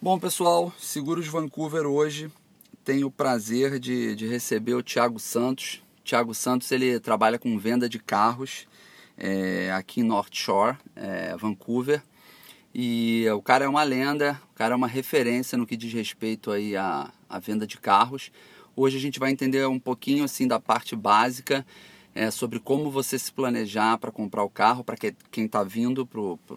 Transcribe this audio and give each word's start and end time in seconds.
Bom, 0.00 0.16
pessoal, 0.16 0.72
Seguros 0.78 1.26
Vancouver 1.26 1.84
hoje 1.84 2.30
tem 2.84 3.02
o 3.02 3.10
prazer 3.10 3.80
de, 3.80 4.14
de 4.14 4.28
receber 4.28 4.74
o 4.74 4.82
Thiago 4.82 5.18
Santos. 5.18 5.82
Thiago 6.04 6.32
Santos 6.32 6.70
ele 6.70 7.00
trabalha 7.00 7.36
com 7.36 7.58
venda 7.58 7.88
de 7.88 7.98
carros 7.98 8.68
é, 9.16 9.72
aqui 9.72 10.00
em 10.00 10.04
North 10.04 10.32
Shore, 10.32 10.76
é, 10.94 11.36
Vancouver. 11.36 12.00
E 12.72 13.26
o 13.30 13.42
cara 13.42 13.64
é 13.64 13.68
uma 13.68 13.82
lenda, 13.82 14.40
o 14.52 14.54
cara 14.54 14.74
é 14.74 14.76
uma 14.76 14.86
referência 14.86 15.58
no 15.58 15.66
que 15.66 15.76
diz 15.76 15.92
respeito 15.92 16.52
aí 16.52 16.76
à, 16.76 17.12
à 17.28 17.40
venda 17.40 17.66
de 17.66 17.76
carros. 17.76 18.30
Hoje 18.76 18.96
a 18.96 19.00
gente 19.00 19.18
vai 19.18 19.32
entender 19.32 19.66
um 19.66 19.80
pouquinho 19.80 20.22
assim 20.22 20.46
da 20.46 20.60
parte 20.60 20.94
básica 20.94 21.66
é, 22.14 22.30
sobre 22.30 22.60
como 22.60 22.88
você 22.88 23.18
se 23.18 23.32
planejar 23.32 23.98
para 23.98 24.12
comprar 24.12 24.44
o 24.44 24.48
carro 24.48 24.84
para 24.84 24.96
que, 24.96 25.12
quem 25.32 25.46
está 25.46 25.64
vindo 25.64 26.08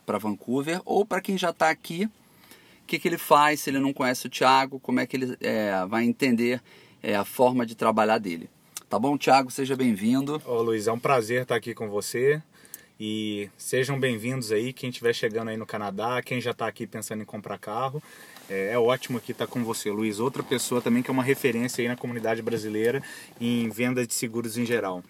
para 0.06 0.20
Vancouver 0.20 0.80
ou 0.86 1.04
para 1.04 1.22
quem 1.22 1.40
já 1.40 1.50
está 1.50 1.72
aqui. 1.72 2.08
O 2.92 2.94
que, 2.94 3.00
que 3.00 3.08
ele 3.08 3.18
faz 3.18 3.62
se 3.62 3.70
ele 3.70 3.80
não 3.80 3.94
conhece 3.94 4.28
o 4.28 4.30
Thiago, 4.30 4.78
como 4.78 5.00
é 5.00 5.08
que 5.08 5.16
ele 5.16 5.38
é, 5.40 5.86
vai 5.88 6.04
entender 6.04 6.62
é, 7.02 7.16
a 7.16 7.24
forma 7.24 7.66
de 7.66 7.74
trabalhar 7.74 8.18
dele. 8.18 8.50
Tá 8.90 9.00
bom, 9.00 9.18
Thiago? 9.18 9.50
Seja 9.50 9.78
bem-vindo. 9.78 10.42
Ô 10.46 10.62
Luiz, 10.62 10.88
é 10.88 10.92
um 10.92 11.00
prazer 11.00 11.44
estar 11.44 11.56
aqui 11.56 11.74
com 11.74 11.88
você. 11.88 12.44
E 13.00 13.50
sejam 13.56 13.98
bem-vindos 13.98 14.52
aí, 14.52 14.74
quem 14.74 14.90
estiver 14.90 15.16
chegando 15.16 15.48
aí 15.48 15.56
no 15.56 15.66
Canadá, 15.66 16.22
quem 16.22 16.42
já 16.42 16.52
está 16.52 16.68
aqui 16.68 16.86
pensando 16.86 17.22
em 17.22 17.26
comprar 17.26 17.58
carro. 17.58 18.04
É, 18.50 18.74
é 18.74 18.78
ótimo 18.78 19.20
aqui 19.20 19.32
estar 19.32 19.48
com 19.48 19.64
você, 19.64 19.90
Luiz. 19.90 20.20
Outra 20.20 20.44
pessoa 20.44 20.82
também 20.82 21.02
que 21.02 21.10
é 21.10 21.14
uma 21.14 21.24
referência 21.24 21.82
aí 21.82 21.88
na 21.88 21.96
comunidade 21.96 22.42
brasileira 22.42 23.02
em 23.40 23.70
venda 23.70 24.06
de 24.06 24.14
seguros 24.14 24.58
em 24.58 24.66
geral. 24.66 25.02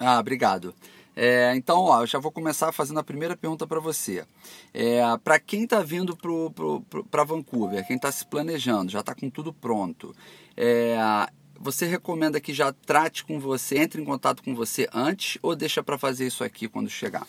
Ah, 0.00 0.18
obrigado. 0.18 0.74
É, 1.18 1.54
então, 1.56 1.78
ó, 1.84 2.02
eu 2.02 2.06
já 2.06 2.18
vou 2.18 2.30
começar 2.30 2.70
fazendo 2.72 3.00
a 3.00 3.04
primeira 3.04 3.34
pergunta 3.34 3.66
para 3.66 3.80
você. 3.80 4.26
É, 4.74 5.00
para 5.24 5.40
quem 5.40 5.64
está 5.64 5.80
vindo 5.80 6.14
para 7.10 7.24
Vancouver, 7.24 7.86
quem 7.86 7.96
está 7.96 8.12
se 8.12 8.26
planejando, 8.26 8.92
já 8.92 9.00
está 9.00 9.14
com 9.14 9.30
tudo 9.30 9.50
pronto, 9.50 10.14
é, 10.54 10.98
você 11.58 11.86
recomenda 11.86 12.38
que 12.38 12.52
já 12.52 12.70
trate 12.70 13.24
com 13.24 13.40
você, 13.40 13.78
entre 13.78 14.02
em 14.02 14.04
contato 14.04 14.42
com 14.42 14.54
você 14.54 14.86
antes 14.92 15.38
ou 15.42 15.56
deixa 15.56 15.82
para 15.82 15.96
fazer 15.96 16.26
isso 16.26 16.44
aqui 16.44 16.68
quando 16.68 16.90
chegar? 16.90 17.26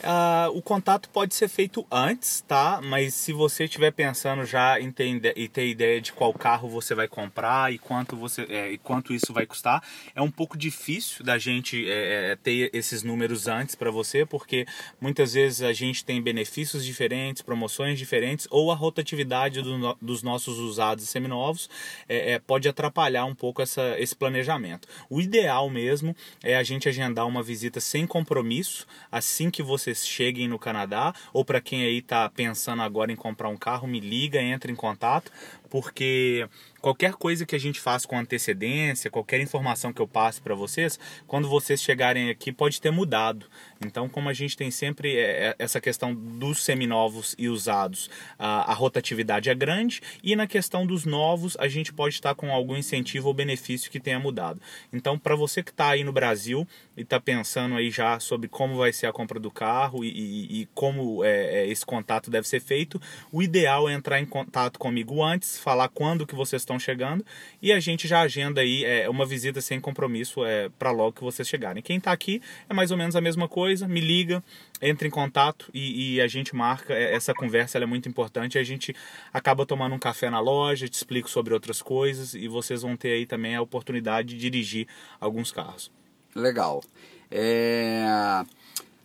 Uh, 0.00 0.56
o 0.56 0.62
contato 0.62 1.10
pode 1.10 1.34
ser 1.34 1.46
feito 1.46 1.86
antes, 1.90 2.42
tá? 2.48 2.80
Mas 2.82 3.12
se 3.14 3.34
você 3.34 3.64
estiver 3.64 3.90
pensando 3.90 4.46
já 4.46 4.80
em 4.80 4.90
ter, 4.90 5.06
e 5.36 5.46
ter 5.46 5.68
ideia 5.68 6.00
de 6.00 6.10
qual 6.10 6.32
carro 6.32 6.70
você 6.70 6.94
vai 6.94 7.06
comprar 7.06 7.70
e 7.70 7.78
quanto, 7.78 8.16
você, 8.16 8.46
é, 8.48 8.72
e 8.72 8.78
quanto 8.78 9.12
isso 9.12 9.30
vai 9.30 9.44
custar, 9.44 9.82
é 10.14 10.22
um 10.22 10.30
pouco 10.30 10.56
difícil 10.56 11.22
da 11.22 11.36
gente 11.36 11.86
é, 11.86 12.32
é 12.32 12.36
ter 12.36 12.70
esses 12.72 13.02
números 13.02 13.46
antes 13.46 13.74
para 13.74 13.90
você, 13.90 14.24
porque 14.24 14.66
muitas 14.98 15.34
vezes 15.34 15.60
a 15.60 15.72
gente 15.74 16.02
tem 16.02 16.22
benefícios 16.22 16.82
diferentes, 16.84 17.42
promoções 17.42 17.98
diferentes, 17.98 18.48
ou 18.50 18.72
a 18.72 18.74
rotatividade 18.74 19.60
do, 19.60 19.98
dos 20.00 20.22
nossos 20.22 20.58
usados 20.58 21.04
e 21.04 21.06
seminovos 21.06 21.68
é, 22.08 22.32
é, 22.32 22.38
pode 22.38 22.66
atrapalhar 22.68 23.26
um 23.26 23.34
pouco 23.34 23.60
essa, 23.60 23.98
esse 23.98 24.16
planejamento. 24.16 24.88
O 25.10 25.20
ideal 25.20 25.68
mesmo 25.68 26.16
é 26.42 26.56
a 26.56 26.62
gente 26.62 26.88
agendar 26.88 27.26
uma 27.26 27.42
visita 27.42 27.80
sem 27.80 28.06
compromisso 28.06 28.86
assim 29.12 29.50
que 29.50 29.62
você 29.62 29.89
vocês 29.90 30.06
cheguem 30.06 30.46
no 30.46 30.58
Canadá, 30.58 31.12
ou 31.32 31.44
para 31.44 31.60
quem 31.60 31.82
aí 31.82 31.98
está 31.98 32.28
pensando 32.28 32.82
agora 32.82 33.10
em 33.10 33.16
comprar 33.16 33.48
um 33.48 33.56
carro, 33.56 33.88
me 33.88 34.00
liga, 34.00 34.40
entre 34.40 34.70
em 34.72 34.76
contato, 34.76 35.32
porque 35.70 36.46
qualquer 36.80 37.12
coisa 37.12 37.46
que 37.46 37.54
a 37.54 37.58
gente 37.58 37.80
faça 37.80 38.08
com 38.08 38.18
antecedência, 38.18 39.10
qualquer 39.10 39.40
informação 39.40 39.92
que 39.92 40.00
eu 40.00 40.08
passe 40.08 40.40
para 40.40 40.54
vocês, 40.54 40.98
quando 41.26 41.48
vocês 41.48 41.80
chegarem 41.80 42.30
aqui 42.30 42.50
pode 42.50 42.80
ter 42.80 42.90
mudado. 42.90 43.46
Então, 43.84 44.08
como 44.08 44.28
a 44.28 44.32
gente 44.32 44.56
tem 44.56 44.70
sempre 44.70 45.16
é, 45.16 45.48
é, 45.48 45.54
essa 45.58 45.80
questão 45.80 46.14
dos 46.14 46.62
seminovos 46.62 47.34
e 47.38 47.48
usados, 47.48 48.10
a, 48.38 48.74
rotatividade 48.74 49.50
é 49.50 49.54
grande 49.54 50.00
e 50.22 50.34
na 50.34 50.46
questão 50.46 50.86
dos 50.86 51.04
novos 51.04 51.56
a 51.58 51.68
gente 51.68 51.92
pode 51.92 52.14
estar 52.14 52.34
com 52.34 52.50
algum 52.50 52.76
incentivo 52.76 53.28
ou 53.28 53.34
benefício 53.34 53.90
que 53.90 54.00
tenha 54.00 54.18
mudado. 54.18 54.60
Então, 54.92 55.18
para 55.18 55.36
você 55.36 55.62
que 55.62 55.70
está 55.70 55.90
aí 55.90 56.02
no 56.02 56.12
Brasil 56.12 56.66
e 56.96 57.02
está 57.02 57.20
pensando 57.20 57.76
aí 57.76 57.90
já 57.90 58.18
sobre 58.18 58.48
como 58.48 58.76
vai 58.76 58.92
ser 58.92 59.06
a 59.06 59.12
compra 59.12 59.38
do 59.38 59.50
carro 59.50 60.02
e, 60.02 60.08
e, 60.08 60.62
e 60.62 60.66
como 60.74 61.22
é, 61.24 61.60
é, 61.60 61.66
esse 61.68 61.84
contato 61.84 62.30
deve 62.30 62.48
ser 62.48 62.60
feito, 62.60 63.00
o 63.30 63.42
ideal 63.42 63.88
é 63.88 63.92
entrar 63.92 64.18
em 64.18 64.26
contato 64.26 64.78
comigo 64.78 65.22
antes, 65.22 65.59
falar 65.60 65.88
quando 65.88 66.26
que 66.26 66.34
vocês 66.34 66.62
estão 66.62 66.78
chegando 66.78 67.24
e 67.60 67.72
a 67.72 67.78
gente 67.78 68.08
já 68.08 68.20
agenda 68.20 68.60
aí 68.60 68.84
é, 68.84 69.08
uma 69.08 69.26
visita 69.26 69.60
sem 69.60 69.80
compromisso 69.80 70.44
é, 70.44 70.68
para 70.78 70.90
logo 70.90 71.12
que 71.12 71.22
vocês 71.22 71.46
chegarem. 71.46 71.82
Quem 71.82 71.98
está 71.98 72.12
aqui 72.12 72.40
é 72.68 72.74
mais 72.74 72.90
ou 72.90 72.96
menos 72.96 73.14
a 73.14 73.20
mesma 73.20 73.48
coisa, 73.48 73.86
me 73.86 74.00
liga, 74.00 74.42
entre 74.80 75.08
em 75.08 75.10
contato 75.10 75.70
e, 75.72 76.14
e 76.14 76.20
a 76.20 76.26
gente 76.26 76.54
marca. 76.54 76.94
É, 76.94 77.14
essa 77.14 77.34
conversa 77.34 77.78
é 77.78 77.86
muito 77.86 78.08
importante. 78.08 78.58
A 78.58 78.62
gente 78.62 78.94
acaba 79.32 79.66
tomando 79.66 79.94
um 79.94 79.98
café 79.98 80.30
na 80.30 80.40
loja, 80.40 80.88
te 80.88 80.94
explico 80.94 81.28
sobre 81.28 81.54
outras 81.54 81.82
coisas 81.82 82.34
e 82.34 82.48
vocês 82.48 82.82
vão 82.82 82.96
ter 82.96 83.12
aí 83.12 83.26
também 83.26 83.54
a 83.54 83.62
oportunidade 83.62 84.28
de 84.28 84.38
dirigir 84.38 84.86
alguns 85.20 85.52
carros. 85.52 85.90
Legal. 86.34 86.82
É... 87.30 88.44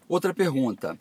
Outra 0.08 0.34
pergunta 0.34 0.98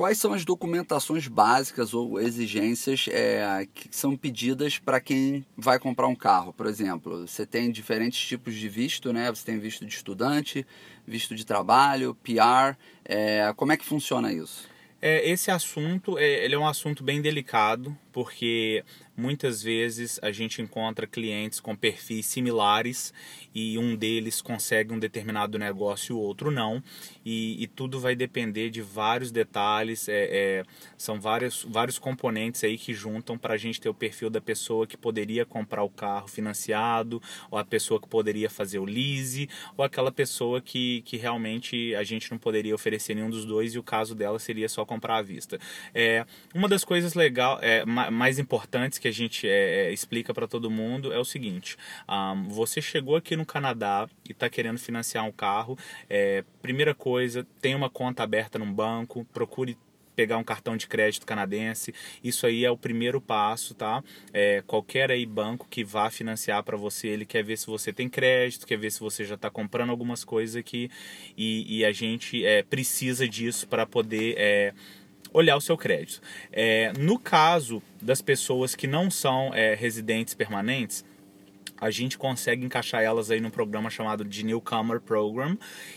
quais 0.00 0.16
são 0.16 0.32
as 0.32 0.46
documentações 0.46 1.28
básicas 1.28 1.92
ou 1.92 2.18
exigências 2.18 3.04
é, 3.10 3.68
que 3.74 3.94
são 3.94 4.16
pedidas 4.16 4.78
para 4.78 4.98
quem 4.98 5.44
vai 5.54 5.78
comprar 5.78 6.06
um 6.06 6.14
carro? 6.14 6.54
Por 6.54 6.64
exemplo, 6.64 7.26
você 7.26 7.44
tem 7.44 7.70
diferentes 7.70 8.18
tipos 8.18 8.54
de 8.54 8.66
visto, 8.66 9.12
né? 9.12 9.28
Você 9.28 9.44
tem 9.44 9.58
visto 9.58 9.84
de 9.84 9.94
estudante, 9.94 10.66
visto 11.06 11.34
de 11.34 11.44
trabalho, 11.44 12.16
PR. 12.22 12.78
É, 13.04 13.52
como 13.54 13.72
é 13.72 13.76
que 13.76 13.84
funciona 13.84 14.32
isso? 14.32 14.66
É, 15.02 15.28
esse 15.28 15.50
assunto 15.50 16.16
é, 16.16 16.46
ele 16.46 16.54
é 16.54 16.58
um 16.58 16.66
assunto 16.66 17.04
bem 17.04 17.20
delicado, 17.20 17.94
porque 18.12 18.84
muitas 19.16 19.62
vezes 19.62 20.18
a 20.22 20.32
gente 20.32 20.62
encontra 20.62 21.06
clientes 21.06 21.60
com 21.60 21.76
perfis 21.76 22.26
similares 22.26 23.12
e 23.54 23.76
um 23.78 23.94
deles 23.94 24.40
consegue 24.40 24.92
um 24.92 24.98
determinado 24.98 25.58
negócio 25.58 26.14
e 26.14 26.16
o 26.16 26.20
outro 26.20 26.50
não. 26.50 26.82
E, 27.24 27.62
e 27.62 27.66
tudo 27.66 28.00
vai 28.00 28.14
depender 28.14 28.70
de 28.70 28.80
vários 28.80 29.30
detalhes 29.30 30.08
é, 30.08 30.28
é, 30.30 30.62
são 30.96 31.20
vários, 31.20 31.66
vários 31.68 31.98
componentes 31.98 32.64
aí 32.64 32.78
que 32.78 32.94
juntam 32.94 33.36
para 33.36 33.54
a 33.54 33.56
gente 33.56 33.80
ter 33.80 33.88
o 33.88 33.94
perfil 33.94 34.30
da 34.30 34.40
pessoa 34.40 34.86
que 34.86 34.96
poderia 34.96 35.44
comprar 35.44 35.82
o 35.82 35.90
carro 35.90 36.28
financiado 36.28 37.22
ou 37.50 37.58
a 37.58 37.64
pessoa 37.64 38.00
que 38.00 38.08
poderia 38.08 38.48
fazer 38.48 38.78
o 38.78 38.84
lease 38.84 39.48
ou 39.76 39.84
aquela 39.84 40.10
pessoa 40.10 40.60
que, 40.60 41.02
que 41.02 41.16
realmente 41.16 41.94
a 41.94 42.02
gente 42.02 42.30
não 42.30 42.38
poderia 42.38 42.74
oferecer 42.74 43.14
nenhum 43.14 43.30
dos 43.30 43.44
dois 43.44 43.74
e 43.74 43.78
o 43.78 43.82
caso 43.82 44.14
dela 44.14 44.38
seria 44.38 44.68
só 44.68 44.84
comprar 44.84 45.18
à 45.18 45.22
vista. 45.22 45.58
É, 45.94 46.24
uma 46.54 46.68
das 46.68 46.84
coisas 46.84 47.14
legal, 47.14 47.58
é, 47.60 47.84
mais 48.08 48.38
importantes 48.38 48.98
que 48.98 49.08
a 49.08 49.12
gente 49.12 49.48
é, 49.48 49.88
é 49.88 49.92
explica 49.92 50.32
para 50.32 50.46
todo 50.46 50.70
mundo 50.70 51.12
é 51.12 51.18
o 51.18 51.24
seguinte: 51.24 51.76
um, 52.08 52.48
você 52.48 52.80
chegou 52.80 53.16
aqui 53.16 53.34
no 53.34 53.44
Canadá 53.44 54.08
e 54.28 54.32
está 54.32 54.48
querendo 54.48 54.78
financiar 54.78 55.24
um 55.24 55.32
carro, 55.32 55.76
é, 56.08 56.44
primeira 56.62 56.94
coisa, 56.94 57.44
tem 57.60 57.74
uma 57.74 57.90
conta 57.90 58.22
aberta 58.22 58.58
num 58.58 58.72
banco, 58.72 59.26
procure 59.32 59.76
pegar 60.20 60.36
um 60.36 60.44
cartão 60.44 60.76
de 60.76 60.86
crédito 60.86 61.24
canadense. 61.24 61.94
Isso 62.22 62.46
aí 62.46 62.62
é 62.62 62.70
o 62.70 62.76
primeiro 62.76 63.22
passo, 63.22 63.74
tá? 63.74 64.04
É, 64.34 64.62
qualquer 64.66 65.10
aí 65.10 65.24
banco 65.24 65.66
que 65.70 65.82
vá 65.82 66.10
financiar 66.10 66.62
para 66.62 66.76
você, 66.76 67.08
ele 67.08 67.24
quer 67.24 67.42
ver 67.42 67.56
se 67.56 67.66
você 67.66 67.90
tem 67.90 68.06
crédito, 68.06 68.66
quer 68.66 68.76
ver 68.76 68.90
se 68.92 69.00
você 69.00 69.24
já 69.24 69.34
está 69.34 69.50
comprando 69.50 69.88
algumas 69.88 70.22
coisas 70.22 70.56
aqui 70.56 70.90
e, 71.38 71.78
e 71.78 71.84
a 71.86 71.92
gente 71.92 72.44
é, 72.44 72.62
precisa 72.62 73.26
disso 73.26 73.66
para 73.66 73.86
poder 73.86 74.34
é, 74.36 74.74
olhar 75.32 75.56
o 75.56 75.60
seu 75.60 75.76
crédito. 75.76 76.20
É, 76.52 76.92
no 76.98 77.18
caso 77.18 77.82
das 78.00 78.20
pessoas 78.20 78.74
que 78.74 78.86
não 78.86 79.10
são 79.10 79.54
é, 79.54 79.74
residentes 79.74 80.34
permanentes, 80.34 81.04
a 81.80 81.90
gente 81.90 82.18
consegue 82.18 82.64
encaixar 82.64 83.02
elas 83.02 83.30
aí 83.30 83.40
no 83.40 83.50
programa 83.50 83.88
chamado 83.88 84.24
de 84.24 84.44
Newcomer 84.44 85.00
Program. 85.00 85.56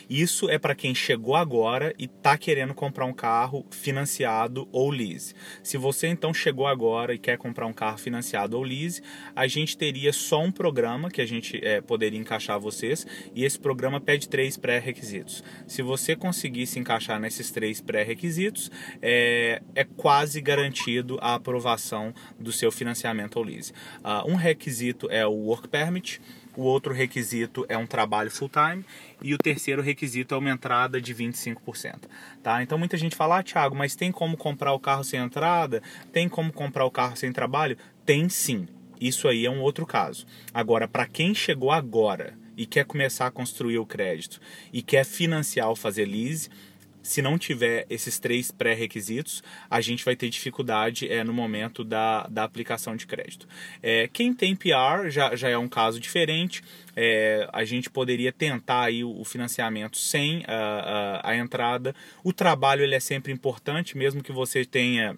Isso 0.10 0.50
é 0.50 0.58
para 0.58 0.74
quem 0.74 0.96
chegou 0.96 1.36
agora 1.36 1.94
e 1.98 2.06
está 2.06 2.38
querendo 2.38 2.74
comprar 2.74 3.06
um 3.06 3.14
carro 3.14 3.66
financiado 3.72 4.68
ou 4.72 4.90
lease. 4.90 5.34
Se 5.62 5.78
você 5.78 6.08
então 6.08 6.34
chegou 6.34 6.68
agora 6.68 7.14
e 7.14 7.18
quer 7.18 7.38
comprar 7.38 7.66
um 7.66 7.74
carro 7.74 7.98
financiado 7.98 8.58
ou 8.58 8.64
lease, 8.64 9.02
a 9.36 9.48
gente 9.48 9.78
teria 9.78 10.14
só 10.14 10.42
um 10.42 10.52
programa 10.52 11.10
que 11.10 11.22
a 11.22 11.26
gente 11.26 11.60
é, 11.64 11.82
poderia 11.82 12.20
encaixar 12.20 12.60
vocês 12.60 13.06
e 13.36 13.44
esse 13.44 13.60
programa 13.60 14.00
pede 14.00 14.30
três 14.30 14.58
pré-requisitos. 14.58 15.44
Se 15.68 15.82
você 15.82 16.16
conseguir 16.16 16.66
se 16.68 16.80
encaixar 16.80 17.20
nesses 17.20 17.52
três 17.52 17.82
pré-requisitos, 17.82 18.72
é, 19.02 19.62
é 19.76 19.84
quase 19.84 20.40
garantido 20.40 21.18
a 21.22 21.36
aprovação 21.36 22.14
do 22.40 22.52
seu 22.52 22.72
financiamento 22.72 23.38
ou 23.38 23.44
lease. 23.44 23.72
Uh, 24.04 24.32
um 24.32 24.36
requisito 24.36 25.08
é 25.10 25.26
o 25.26 25.32
work 25.32 25.68
permit, 25.74 26.22
o 26.56 26.62
outro 26.62 26.94
requisito 26.94 27.66
é 27.68 27.76
um 27.76 27.88
trabalho 27.88 28.30
full 28.30 28.48
time 28.48 28.86
e 29.24 29.34
o 29.34 29.40
terceiro 29.40 29.82
requisito 29.82 30.36
é 30.36 30.38
uma 30.38 30.52
entrada 30.52 31.02
de 31.02 31.16
25%. 31.16 32.02
Tá? 32.44 32.62
Então 32.62 32.78
muita 32.78 32.96
gente 32.96 33.16
fala, 33.16 33.40
ah, 33.40 33.44
Thiago, 33.44 33.76
mas 33.76 33.96
tem 33.96 34.12
como 34.12 34.38
comprar 34.38 34.72
o 34.74 34.80
carro 34.80 35.04
sem 35.04 35.20
entrada? 35.20 35.82
Tem 36.12 36.30
como 36.30 36.54
comprar 36.54 36.86
o 36.86 36.92
carro 36.92 37.18
sem 37.18 37.32
trabalho? 37.32 37.76
Tem 38.06 38.30
sim. 38.30 38.68
Isso 39.02 39.28
aí 39.28 39.48
é 39.48 39.50
um 39.50 39.62
outro 39.62 39.84
caso. 39.88 40.28
Agora, 40.54 40.88
para 40.88 41.08
quem 41.08 41.34
chegou 41.34 41.72
agora 41.72 42.38
e 42.56 42.68
quer 42.68 42.86
começar 42.86 43.26
a 43.26 43.32
construir 43.32 43.80
o 43.80 43.86
crédito 43.86 44.40
e 44.72 44.84
quer 44.84 45.04
financiar 45.04 45.70
ou 45.70 45.76
fazer 45.76 46.06
lease, 46.06 46.50
se 47.04 47.22
não 47.22 47.38
tiver 47.38 47.86
esses 47.90 48.18
três 48.18 48.50
pré-requisitos, 48.50 49.44
a 49.70 49.82
gente 49.82 50.06
vai 50.06 50.16
ter 50.16 50.30
dificuldade 50.30 51.12
é, 51.12 51.22
no 51.22 51.34
momento 51.34 51.84
da, 51.84 52.26
da 52.28 52.46
aplicação 52.46 52.96
de 52.96 53.06
crédito. 53.06 53.46
É, 53.82 54.08
quem 54.08 54.34
tem 54.34 54.56
PR 54.56 55.10
já, 55.10 55.36
já 55.36 55.50
é 55.50 55.58
um 55.58 55.68
caso 55.68 56.00
diferente. 56.00 56.64
É, 56.96 57.48
a 57.52 57.66
gente 57.66 57.90
poderia 57.90 58.32
tentar 58.32 58.84
aí 58.84 59.04
o, 59.04 59.24
financiamento 59.26 59.98
sem 59.98 60.46
a, 60.48 61.22
a, 61.24 61.32
a, 61.32 61.36
entrada. 61.36 61.94
O 62.24 62.32
trabalho 62.32 62.84
ele 62.84 62.96
é 62.96 63.00
sempre 63.00 63.34
importante, 63.34 63.98
mesmo 63.98 64.24
que 64.24 64.32
você 64.32 64.64
tenha. 64.64 65.18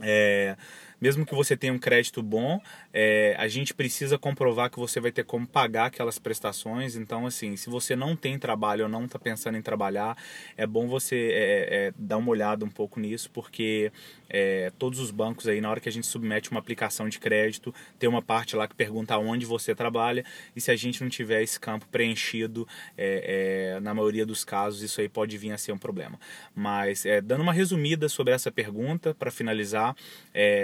É, 0.00 0.56
mesmo 1.02 1.26
que 1.26 1.34
você 1.34 1.56
tenha 1.56 1.72
um 1.72 1.80
crédito 1.80 2.22
bom, 2.22 2.60
é, 2.92 3.34
a 3.36 3.48
gente 3.48 3.74
precisa 3.74 4.16
comprovar 4.16 4.70
que 4.70 4.78
você 4.78 5.00
vai 5.00 5.10
ter 5.10 5.24
como 5.24 5.44
pagar 5.44 5.86
aquelas 5.86 6.16
prestações. 6.16 6.94
Então, 6.94 7.26
assim, 7.26 7.56
se 7.56 7.68
você 7.68 7.96
não 7.96 8.14
tem 8.14 8.38
trabalho 8.38 8.84
ou 8.84 8.88
não 8.88 9.06
está 9.06 9.18
pensando 9.18 9.58
em 9.58 9.62
trabalhar, 9.62 10.16
é 10.56 10.64
bom 10.64 10.86
você 10.86 11.16
é, 11.32 11.86
é, 11.88 11.92
dar 11.98 12.18
uma 12.18 12.30
olhada 12.30 12.64
um 12.64 12.68
pouco 12.68 13.00
nisso, 13.00 13.28
porque 13.32 13.90
é, 14.30 14.70
todos 14.78 15.00
os 15.00 15.10
bancos 15.10 15.48
aí, 15.48 15.60
na 15.60 15.68
hora 15.68 15.80
que 15.80 15.88
a 15.88 15.92
gente 15.92 16.06
submete 16.06 16.52
uma 16.52 16.60
aplicação 16.60 17.08
de 17.08 17.18
crédito, 17.18 17.74
tem 17.98 18.08
uma 18.08 18.22
parte 18.22 18.54
lá 18.54 18.68
que 18.68 18.74
pergunta 18.76 19.18
onde 19.18 19.44
você 19.44 19.74
trabalha, 19.74 20.24
e 20.54 20.60
se 20.60 20.70
a 20.70 20.76
gente 20.76 21.02
não 21.02 21.10
tiver 21.10 21.42
esse 21.42 21.58
campo 21.58 21.84
preenchido, 21.90 22.66
é, 22.96 23.74
é, 23.74 23.80
na 23.80 23.92
maioria 23.92 24.24
dos 24.24 24.44
casos, 24.44 24.82
isso 24.82 25.00
aí 25.00 25.08
pode 25.08 25.36
vir 25.36 25.50
a 25.50 25.58
ser 25.58 25.72
um 25.72 25.78
problema. 25.78 26.16
Mas, 26.54 27.02
dando 27.24 27.40
uma 27.40 27.52
resumida 27.52 28.08
sobre 28.08 28.32
essa 28.32 28.52
pergunta, 28.52 29.12
para 29.14 29.32
finalizar, 29.32 29.96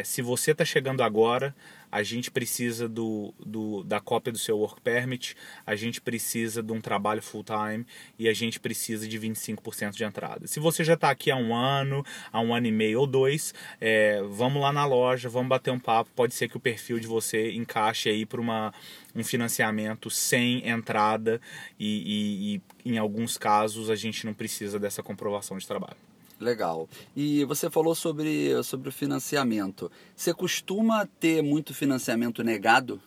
se 0.04 0.22
você 0.28 0.50
está 0.50 0.62
chegando 0.62 1.02
agora, 1.02 1.54
a 1.90 2.02
gente 2.02 2.30
precisa 2.30 2.86
do, 2.86 3.32
do, 3.38 3.82
da 3.82 3.98
cópia 3.98 4.30
do 4.30 4.38
seu 4.38 4.58
work 4.58 4.78
permit, 4.82 5.34
a 5.66 5.74
gente 5.74 6.02
precisa 6.02 6.62
de 6.62 6.70
um 6.70 6.82
trabalho 6.82 7.22
full 7.22 7.42
time 7.42 7.86
e 8.18 8.28
a 8.28 8.34
gente 8.34 8.60
precisa 8.60 9.08
de 9.08 9.18
25% 9.18 9.92
de 9.92 10.04
entrada. 10.04 10.46
Se 10.46 10.60
você 10.60 10.84
já 10.84 10.92
está 10.94 11.10
aqui 11.10 11.30
há 11.30 11.36
um 11.36 11.54
ano, 11.54 12.04
há 12.30 12.40
um 12.40 12.54
ano 12.54 12.66
e 12.66 12.72
meio 12.72 13.00
ou 13.00 13.06
dois, 13.06 13.54
é, 13.80 14.22
vamos 14.28 14.60
lá 14.60 14.70
na 14.70 14.84
loja, 14.84 15.30
vamos 15.30 15.48
bater 15.48 15.70
um 15.70 15.80
papo. 15.80 16.10
Pode 16.14 16.34
ser 16.34 16.46
que 16.48 16.58
o 16.58 16.60
perfil 16.60 17.00
de 17.00 17.06
você 17.06 17.52
encaixe 17.52 18.10
aí 18.10 18.26
para 18.26 18.40
um 18.40 19.24
financiamento 19.24 20.10
sem 20.10 20.68
entrada 20.68 21.40
e, 21.80 22.60
e, 22.84 22.90
e 22.90 22.92
em 22.92 22.98
alguns 22.98 23.38
casos 23.38 23.88
a 23.88 23.96
gente 23.96 24.26
não 24.26 24.34
precisa 24.34 24.78
dessa 24.78 25.02
comprovação 25.02 25.56
de 25.56 25.66
trabalho. 25.66 26.07
Legal. 26.40 26.88
E 27.16 27.44
você 27.44 27.68
falou 27.68 27.94
sobre, 27.94 28.62
sobre 28.62 28.88
o 28.88 28.92
financiamento. 28.92 29.90
Você 30.14 30.32
costuma 30.32 31.04
ter 31.04 31.42
muito 31.42 31.74
financiamento 31.74 32.44
negado? 32.44 33.00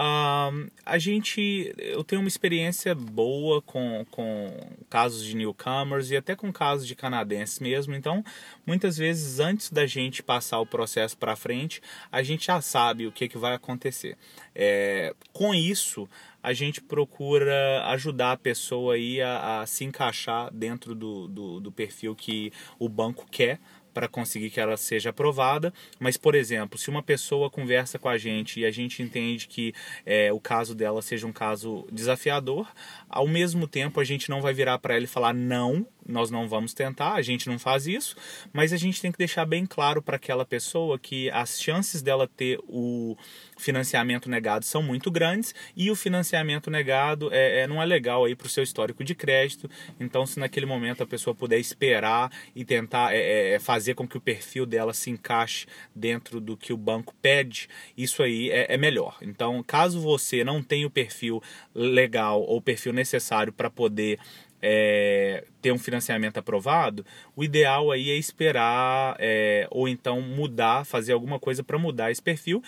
A 0.00 0.96
gente, 0.96 1.74
eu 1.76 2.04
tenho 2.04 2.22
uma 2.22 2.28
experiência 2.28 2.94
boa 2.94 3.60
com, 3.60 4.06
com 4.12 4.48
casos 4.88 5.24
de 5.24 5.34
newcomers 5.34 6.12
e 6.12 6.16
até 6.16 6.36
com 6.36 6.52
casos 6.52 6.86
de 6.86 6.94
canadenses 6.94 7.58
mesmo. 7.58 7.96
Então, 7.96 8.24
muitas 8.64 8.96
vezes 8.96 9.40
antes 9.40 9.70
da 9.70 9.86
gente 9.86 10.22
passar 10.22 10.60
o 10.60 10.66
processo 10.66 11.18
para 11.18 11.34
frente, 11.34 11.82
a 12.12 12.22
gente 12.22 12.46
já 12.46 12.60
sabe 12.60 13.08
o 13.08 13.12
que, 13.12 13.28
que 13.28 13.36
vai 13.36 13.54
acontecer. 13.54 14.16
É, 14.54 15.12
com 15.32 15.52
isso, 15.52 16.08
a 16.40 16.52
gente 16.52 16.80
procura 16.80 17.84
ajudar 17.88 18.32
a 18.32 18.36
pessoa 18.36 18.94
aí 18.94 19.20
a, 19.20 19.62
a 19.62 19.66
se 19.66 19.84
encaixar 19.84 20.48
dentro 20.54 20.94
do, 20.94 21.26
do, 21.26 21.60
do 21.60 21.72
perfil 21.72 22.14
que 22.14 22.52
o 22.78 22.88
banco 22.88 23.26
quer 23.28 23.58
para 23.98 24.06
conseguir 24.06 24.50
que 24.50 24.60
ela 24.60 24.76
seja 24.76 25.10
aprovada. 25.10 25.74
Mas, 25.98 26.16
por 26.16 26.36
exemplo, 26.36 26.78
se 26.78 26.88
uma 26.88 27.02
pessoa 27.02 27.50
conversa 27.50 27.98
com 27.98 28.08
a 28.08 28.16
gente 28.16 28.60
e 28.60 28.64
a 28.64 28.70
gente 28.70 29.02
entende 29.02 29.48
que 29.48 29.74
é, 30.06 30.32
o 30.32 30.38
caso 30.38 30.72
dela 30.72 31.02
seja 31.02 31.26
um 31.26 31.32
caso 31.32 31.84
desafiador, 31.90 32.68
ao 33.08 33.26
mesmo 33.26 33.66
tempo 33.66 33.98
a 33.98 34.04
gente 34.04 34.30
não 34.30 34.40
vai 34.40 34.54
virar 34.54 34.78
para 34.78 34.94
ela 34.94 35.02
e 35.02 35.08
falar 35.08 35.34
não, 35.34 35.84
nós 36.08 36.30
não 36.30 36.48
vamos 36.48 36.72
tentar, 36.72 37.12
a 37.12 37.22
gente 37.22 37.48
não 37.48 37.58
faz 37.58 37.86
isso, 37.86 38.16
mas 38.52 38.72
a 38.72 38.76
gente 38.76 39.00
tem 39.00 39.12
que 39.12 39.18
deixar 39.18 39.44
bem 39.44 39.66
claro 39.66 40.00
para 40.00 40.16
aquela 40.16 40.44
pessoa 40.44 40.98
que 40.98 41.30
as 41.30 41.60
chances 41.60 42.02
dela 42.02 42.26
ter 42.26 42.58
o 42.66 43.16
financiamento 43.56 44.30
negado 44.30 44.64
são 44.64 44.82
muito 44.82 45.10
grandes 45.10 45.54
e 45.76 45.90
o 45.90 45.96
financiamento 45.96 46.70
negado 46.70 47.28
é, 47.32 47.60
é 47.60 47.66
não 47.66 47.82
é 47.82 47.86
legal 47.86 48.24
aí 48.24 48.34
para 48.34 48.46
o 48.46 48.50
seu 48.50 48.62
histórico 48.62 49.04
de 49.04 49.14
crédito. 49.14 49.68
Então, 50.00 50.24
se 50.24 50.38
naquele 50.38 50.64
momento 50.64 51.02
a 51.02 51.06
pessoa 51.06 51.34
puder 51.34 51.58
esperar 51.58 52.30
e 52.54 52.64
tentar 52.64 53.14
é, 53.14 53.18
é, 53.18 53.54
é, 53.54 53.58
fazer 53.58 53.94
com 53.94 54.06
que 54.06 54.16
o 54.16 54.20
perfil 54.20 54.64
dela 54.64 54.94
se 54.94 55.10
encaixe 55.10 55.66
dentro 55.94 56.40
do 56.40 56.56
que 56.56 56.72
o 56.72 56.76
banco 56.76 57.14
pede, 57.20 57.68
isso 57.96 58.22
aí 58.22 58.50
é, 58.50 58.74
é 58.74 58.76
melhor. 58.76 59.18
Então, 59.20 59.62
caso 59.62 60.00
você 60.00 60.44
não 60.44 60.62
tenha 60.62 60.86
o 60.86 60.90
perfil 60.90 61.42
legal 61.74 62.40
ou 62.40 62.58
o 62.58 62.62
perfil 62.62 62.92
necessário 62.92 63.52
para 63.52 63.68
poder 63.68 64.18
é, 64.62 65.44
ter 65.62 65.72
um 65.72 65.78
financiamento 65.78 66.38
aprovado, 66.38 67.04
o 67.36 67.44
ideal 67.44 67.90
aí 67.90 68.10
é 68.10 68.16
esperar 68.16 69.16
é, 69.18 69.66
ou 69.70 69.88
então 69.88 70.20
mudar, 70.20 70.84
fazer 70.84 71.12
alguma 71.12 71.38
coisa 71.38 71.62
para 71.62 71.78
mudar 71.78 72.10
esse 72.10 72.22
perfil. 72.22 72.62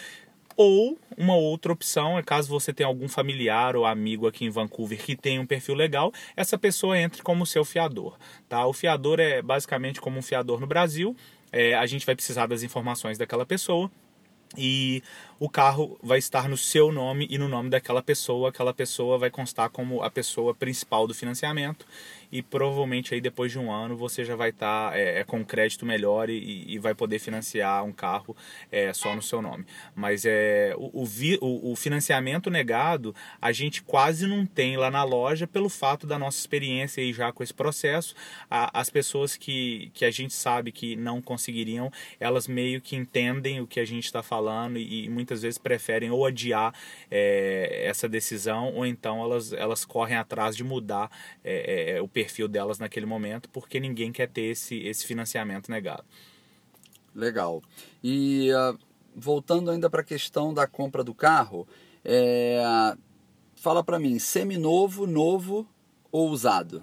Ou 0.57 0.99
uma 1.17 1.35
outra 1.35 1.73
opção 1.73 2.19
é 2.19 2.23
caso 2.23 2.49
você 2.49 2.73
tenha 2.73 2.87
algum 2.87 3.09
familiar 3.09 3.77
ou 3.77 3.87
amigo 3.87 4.27
aqui 4.27 4.45
em 4.45 4.51
Vancouver 4.51 4.99
que 4.99 5.17
tenha 5.17 5.41
um 5.41 5.47
perfil 5.47 5.75
legal, 5.75 6.13
essa 6.37 6.59
pessoa 6.59 6.99
entre 6.99 7.23
como 7.23 7.47
seu 7.47 7.65
fiador. 7.65 8.19
Tá? 8.49 8.67
O 8.67 8.73
fiador 8.73 9.21
é 9.21 9.41
basicamente 9.41 10.01
como 10.01 10.19
um 10.19 10.23
fiador 10.23 10.61
no 10.61 10.67
Brasil. 10.67 11.17
É, 11.51 11.75
a 11.75 11.87
gente 11.87 12.05
vai 12.05 12.15
precisar 12.15 12.47
das 12.47 12.63
informações 12.63 13.17
daquela 13.17 13.47
pessoa 13.47 13.91
e 14.57 15.03
o 15.41 15.49
carro 15.49 15.99
vai 16.03 16.19
estar 16.19 16.51
no 16.51 16.57
seu 16.57 16.93
nome 16.93 17.27
e 17.31 17.39
no 17.39 17.49
nome 17.49 17.71
daquela 17.71 18.03
pessoa. 18.03 18.51
Aquela 18.51 18.75
pessoa 18.75 19.17
vai 19.17 19.31
constar 19.31 19.71
como 19.71 20.03
a 20.03 20.11
pessoa 20.11 20.55
principal 20.55 21.07
do 21.07 21.15
financiamento 21.15 21.87
e 22.33 22.43
provavelmente 22.43 23.15
aí 23.15 23.21
depois 23.21 23.51
de 23.51 23.59
um 23.59 23.73
ano 23.73 23.97
você 23.97 24.25
já 24.25 24.37
vai 24.37 24.51
estar 24.51 24.91
tá, 24.91 24.99
é, 24.99 25.21
é, 25.21 25.25
com 25.25 25.45
crédito 25.45 25.85
melhor 25.85 26.31
e, 26.31 26.65
e, 26.69 26.79
vai 26.79 26.95
poder 26.95 27.19
financiar 27.19 27.85
um 27.85 27.93
carro 27.93 28.37
é, 28.71 28.93
só 28.93 29.15
no 29.17 29.23
seu 29.23 29.43
nome. 29.43 29.65
Mas 29.95 30.25
é, 30.25 30.75
o, 30.77 31.05
o, 31.05 31.73
o, 31.73 31.77
financiamento 31.77 32.51
negado 32.51 33.15
a 33.41 33.51
gente 33.51 33.83
quase 33.83 34.27
não 34.27 34.47
tem 34.47 34.77
lá 34.77 34.91
na 34.91 35.03
loja 35.03 35.47
pelo 35.47 35.69
fato 35.69 36.07
da 36.07 36.19
nossa 36.19 36.39
experiência 36.39 37.03
aí 37.03 37.13
já 37.13 37.33
com 37.33 37.43
esse 37.43 37.55
processo. 37.55 38.15
A, 38.51 38.79
as 38.79 38.91
pessoas 38.91 39.37
que, 39.37 39.91
que 39.95 40.05
a 40.05 40.11
gente 40.11 40.35
sabe 40.35 40.71
que 40.71 40.95
não 40.97 41.21
conseguiriam, 41.21 41.91
elas 42.19 42.47
meio 42.47 42.81
que 42.81 42.95
entendem 42.95 43.61
o 43.61 43.67
que 43.67 43.81
a 43.81 43.85
gente 43.85 44.05
está 44.05 44.23
falando 44.23 44.79
e, 44.79 45.07
e, 45.07 45.09
muitas 45.09 45.30
vezes 45.43 45.59
preferem 45.59 46.11
ou 46.11 46.25
adiar 46.25 46.75
é, 47.11 47.85
essa 47.87 48.09
decisão 48.09 48.75
ou 48.75 48.87
então 48.87 49.23
elas, 49.23 49.53
elas 49.53 49.85
correm 49.85 50.17
atrás 50.17 50.57
de 50.57 50.65
mudar 50.65 51.11
é, 51.45 51.97
é, 51.97 52.03
o 52.03 52.09
perfil 52.09 52.49
delas 52.49 52.79
naquele 52.79 53.07
momento, 53.07 53.49
porque 53.51 53.79
ninguém 53.79 54.11
quer 54.11 54.29
ter 54.29 54.43
esse, 54.43 54.77
esse 54.79 55.07
financiamento 55.07 55.71
negado. 55.71 56.05
Legal. 57.15 57.63
E 58.03 58.51
uh, 58.53 58.79
voltando 59.15 59.71
ainda 59.71 59.91
para 59.91 60.01
a 60.01 60.05
questão 60.05 60.55
da 60.55 60.67
compra 60.67 61.05
do 61.05 61.15
carro, 61.15 61.67
é, 62.05 62.61
fala 63.55 63.85
para 63.85 63.99
mim, 63.99 64.19
seminovo, 64.19 65.07
novo 65.07 65.67
ou 66.11 66.31
usado? 66.31 66.81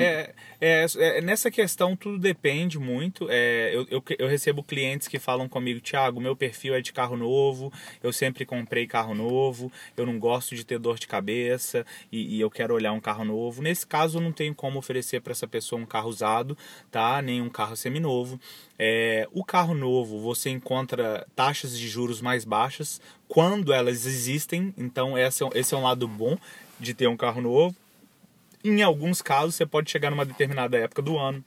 É, 0.00 0.34
é, 0.60 0.86
é, 0.98 1.20
nessa 1.20 1.50
questão 1.50 1.94
tudo 1.94 2.18
depende 2.18 2.78
muito. 2.78 3.26
É, 3.30 3.70
eu, 3.74 3.86
eu, 3.90 4.02
eu, 4.18 4.28
recebo 4.28 4.62
clientes 4.62 5.08
que 5.08 5.18
falam 5.18 5.48
comigo, 5.48 5.80
Thiago, 5.80 6.20
meu 6.20 6.34
perfil 6.34 6.74
é 6.74 6.80
de 6.80 6.92
carro 6.92 7.16
novo, 7.16 7.72
eu 8.02 8.12
sempre 8.12 8.44
comprei 8.44 8.86
carro 8.86 9.14
novo, 9.14 9.70
eu 9.96 10.04
não 10.06 10.18
gosto 10.18 10.54
de 10.54 10.64
ter 10.64 10.78
dor 10.78 10.98
de 10.98 11.06
cabeça 11.06 11.86
e, 12.10 12.36
e 12.36 12.40
eu 12.40 12.50
quero 12.50 12.74
olhar 12.74 12.92
um 12.92 13.00
carro 13.00 13.24
novo. 13.24 13.62
Nesse 13.62 13.86
caso, 13.86 14.18
eu 14.18 14.22
não 14.22 14.32
tenho 14.32 14.54
como 14.54 14.78
oferecer 14.78 15.20
para 15.20 15.32
essa 15.32 15.46
pessoa 15.46 15.80
um 15.80 15.86
carro 15.86 16.08
usado, 16.08 16.56
tá? 16.90 17.20
Nem 17.22 17.40
um 17.40 17.50
carro 17.50 17.76
seminovo. 17.76 18.40
É, 18.78 19.28
o 19.32 19.44
carro 19.44 19.74
novo 19.74 20.18
você 20.18 20.50
encontra 20.50 21.26
taxas 21.36 21.78
de 21.78 21.88
juros 21.88 22.20
mais 22.20 22.44
baixas 22.44 23.00
quando 23.28 23.72
elas 23.72 24.06
existem, 24.06 24.74
então 24.76 25.16
esse 25.16 25.44
é, 25.44 25.48
esse 25.54 25.74
é 25.74 25.76
um 25.76 25.82
lado 25.82 26.08
bom 26.08 26.36
de 26.78 26.94
ter 26.94 27.06
um 27.06 27.16
carro 27.16 27.40
novo. 27.40 27.83
Em 28.66 28.82
alguns 28.82 29.20
casos, 29.20 29.56
você 29.56 29.66
pode 29.66 29.90
chegar 29.90 30.08
numa 30.08 30.24
determinada 30.24 30.78
época 30.78 31.02
do 31.02 31.18
ano 31.18 31.44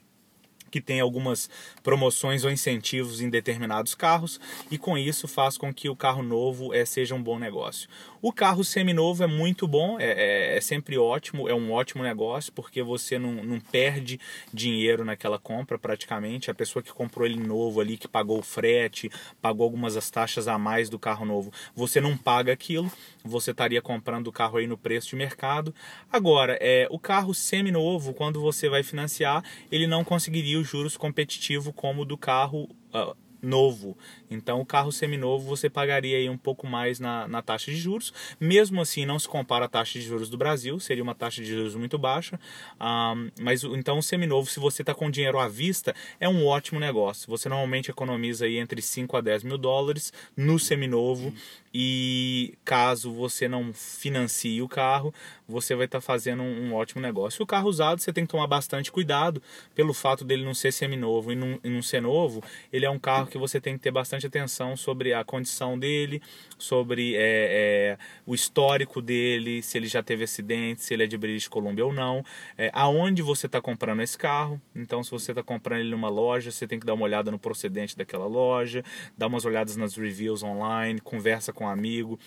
que 0.70 0.80
tem 0.80 1.00
algumas 1.00 1.50
promoções 1.82 2.44
ou 2.44 2.50
incentivos 2.50 3.20
em 3.20 3.28
determinados 3.28 3.94
carros 3.94 4.38
e 4.70 4.78
com 4.78 4.96
isso 4.96 5.26
faz 5.26 5.56
com 5.56 5.72
que 5.72 5.88
o 5.88 5.96
carro 5.96 6.22
novo 6.22 6.72
é, 6.72 6.84
seja 6.84 7.14
um 7.14 7.22
bom 7.22 7.38
negócio. 7.38 7.88
O 8.20 8.32
carro 8.32 8.64
seminovo 8.64 9.22
é 9.22 9.26
muito 9.26 9.68
bom, 9.68 9.98
é, 10.00 10.06
é, 10.06 10.56
é, 10.56 10.60
sempre 10.60 10.98
ótimo, 10.98 11.48
é 11.48 11.54
um 11.54 11.70
ótimo 11.70 12.02
negócio 12.02 12.52
porque 12.52 12.82
você 12.82 13.18
não, 13.18 13.32
não 13.44 13.60
perde 13.60 14.18
dinheiro 14.52 15.04
naquela 15.04 15.38
compra 15.38 15.78
praticamente. 15.78 16.50
A 16.50 16.54
pessoa 16.54 16.82
que 16.82 16.92
comprou 16.92 17.26
ele 17.26 17.38
novo 17.38 17.80
ali, 17.80 17.96
que 17.96 18.08
pagou 18.08 18.38
o 18.38 18.42
frete, 18.42 19.10
pagou 19.40 19.64
algumas 19.64 19.96
as 19.96 20.10
taxas 20.10 20.48
a 20.48 20.58
mais 20.58 20.90
do 20.90 20.98
carro 20.98 21.24
novo, 21.24 21.52
você 21.74 22.00
não 22.00 22.16
paga 22.16 22.52
aquilo, 22.52 22.90
você 23.24 23.52
estaria 23.52 23.80
comprando 23.80 24.26
o 24.26 24.32
carro 24.32 24.58
aí 24.58 24.66
no 24.66 24.76
preço 24.76 25.10
de 25.10 25.16
mercado. 25.16 25.72
Agora, 26.10 26.58
é, 26.60 26.88
o 26.90 26.98
carro 26.98 27.32
seminovo, 27.32 28.12
quando 28.12 28.40
você 28.40 28.68
vai 28.68 28.82
financiar, 28.82 29.44
ele 29.70 29.86
não 29.86 30.02
conseguiria 30.02 30.58
os 30.58 30.66
juros 30.66 30.96
competitivos 30.96 31.72
como 31.76 32.02
o 32.02 32.04
do 32.04 32.18
carro 32.18 32.68
uh, 32.92 33.16
novo. 33.40 33.96
Então, 34.30 34.60
o 34.60 34.66
carro 34.66 34.92
seminovo 34.92 35.44
você 35.46 35.68
pagaria 35.70 36.18
aí 36.18 36.28
um 36.28 36.36
pouco 36.36 36.66
mais 36.66 37.00
na, 37.00 37.26
na 37.28 37.42
taxa 37.42 37.70
de 37.70 37.76
juros. 37.76 38.12
Mesmo 38.40 38.80
assim, 38.80 39.04
não 39.06 39.18
se 39.18 39.28
compara 39.28 39.64
a 39.64 39.68
taxa 39.68 39.98
de 39.98 40.04
juros 40.04 40.28
do 40.28 40.36
Brasil, 40.36 40.78
seria 40.80 41.02
uma 41.02 41.14
taxa 41.14 41.42
de 41.42 41.48
juros 41.48 41.74
muito 41.74 41.98
baixa. 41.98 42.38
Um, 42.80 43.30
mas 43.40 43.64
então, 43.64 43.98
o 43.98 44.02
seminovo, 44.02 44.50
se 44.50 44.60
você 44.60 44.82
está 44.82 44.94
com 44.94 45.10
dinheiro 45.10 45.38
à 45.38 45.48
vista, 45.48 45.94
é 46.20 46.28
um 46.28 46.46
ótimo 46.46 46.80
negócio. 46.80 47.28
Você 47.28 47.48
normalmente 47.48 47.90
economiza 47.90 48.44
aí 48.44 48.58
entre 48.58 48.80
5 48.82 49.16
a 49.16 49.20
10 49.20 49.44
mil 49.44 49.58
dólares 49.58 50.12
no 50.36 50.58
seminovo. 50.58 51.32
E 51.72 52.54
caso 52.64 53.12
você 53.12 53.46
não 53.46 53.72
financie 53.72 54.62
o 54.62 54.68
carro, 54.68 55.12
você 55.46 55.74
vai 55.74 55.84
estar 55.84 55.98
tá 55.98 56.02
fazendo 56.02 56.42
um, 56.42 56.68
um, 56.68 56.74
ótimo 56.74 57.00
negócio. 57.00 57.42
O 57.42 57.46
carro 57.46 57.68
usado 57.68 58.00
você 58.00 58.12
tem 58.12 58.24
que 58.24 58.30
tomar 58.30 58.46
bastante 58.46 58.90
cuidado 58.90 59.42
pelo 59.74 59.92
fato 59.92 60.24
dele 60.24 60.44
não 60.44 60.54
ser 60.54 60.72
seminovo 60.72 61.30
e 61.30 61.36
não, 61.36 61.60
e 61.62 61.68
não 61.68 61.82
ser 61.82 62.00
novo. 62.00 62.42
Ele 62.72 62.86
é 62.86 62.90
um 62.90 62.98
carro 62.98 63.26
que 63.26 63.36
você 63.36 63.60
tem 63.60 63.74
que 63.74 63.80
ter 63.80 63.90
bastante 63.90 64.17
atenção 64.26 64.76
sobre 64.76 65.12
a 65.12 65.24
condição 65.24 65.78
dele, 65.78 66.20
sobre 66.58 67.14
é, 67.14 67.18
é, 67.20 67.98
o 68.26 68.34
histórico 68.34 69.00
dele, 69.00 69.62
se 69.62 69.78
ele 69.78 69.86
já 69.86 70.02
teve 70.02 70.24
acidente, 70.24 70.82
se 70.82 70.94
ele 70.94 71.04
é 71.04 71.06
de 71.06 71.16
British 71.16 71.48
Columbia 71.48 71.86
ou 71.86 71.92
não, 71.92 72.24
é, 72.56 72.70
aonde 72.72 73.22
você 73.22 73.46
está 73.46 73.60
comprando 73.60 74.02
esse 74.02 74.16
carro. 74.16 74.60
Então, 74.74 75.02
se 75.02 75.10
você 75.10 75.32
está 75.32 75.42
comprando 75.42 75.80
ele 75.80 75.90
numa 75.90 76.08
loja, 76.08 76.50
você 76.50 76.66
tem 76.66 76.78
que 76.78 76.86
dar 76.86 76.94
uma 76.94 77.04
olhada 77.04 77.30
no 77.30 77.38
procedente 77.38 77.96
daquela 77.96 78.26
loja, 78.26 78.84
dar 79.16 79.26
umas 79.26 79.44
olhadas 79.44 79.76
nas 79.76 79.96
reviews 79.96 80.42
online, 80.42 81.00
conversa 81.00 81.52
com 81.52 81.64
um 81.64 81.68
amigo, 81.68 82.18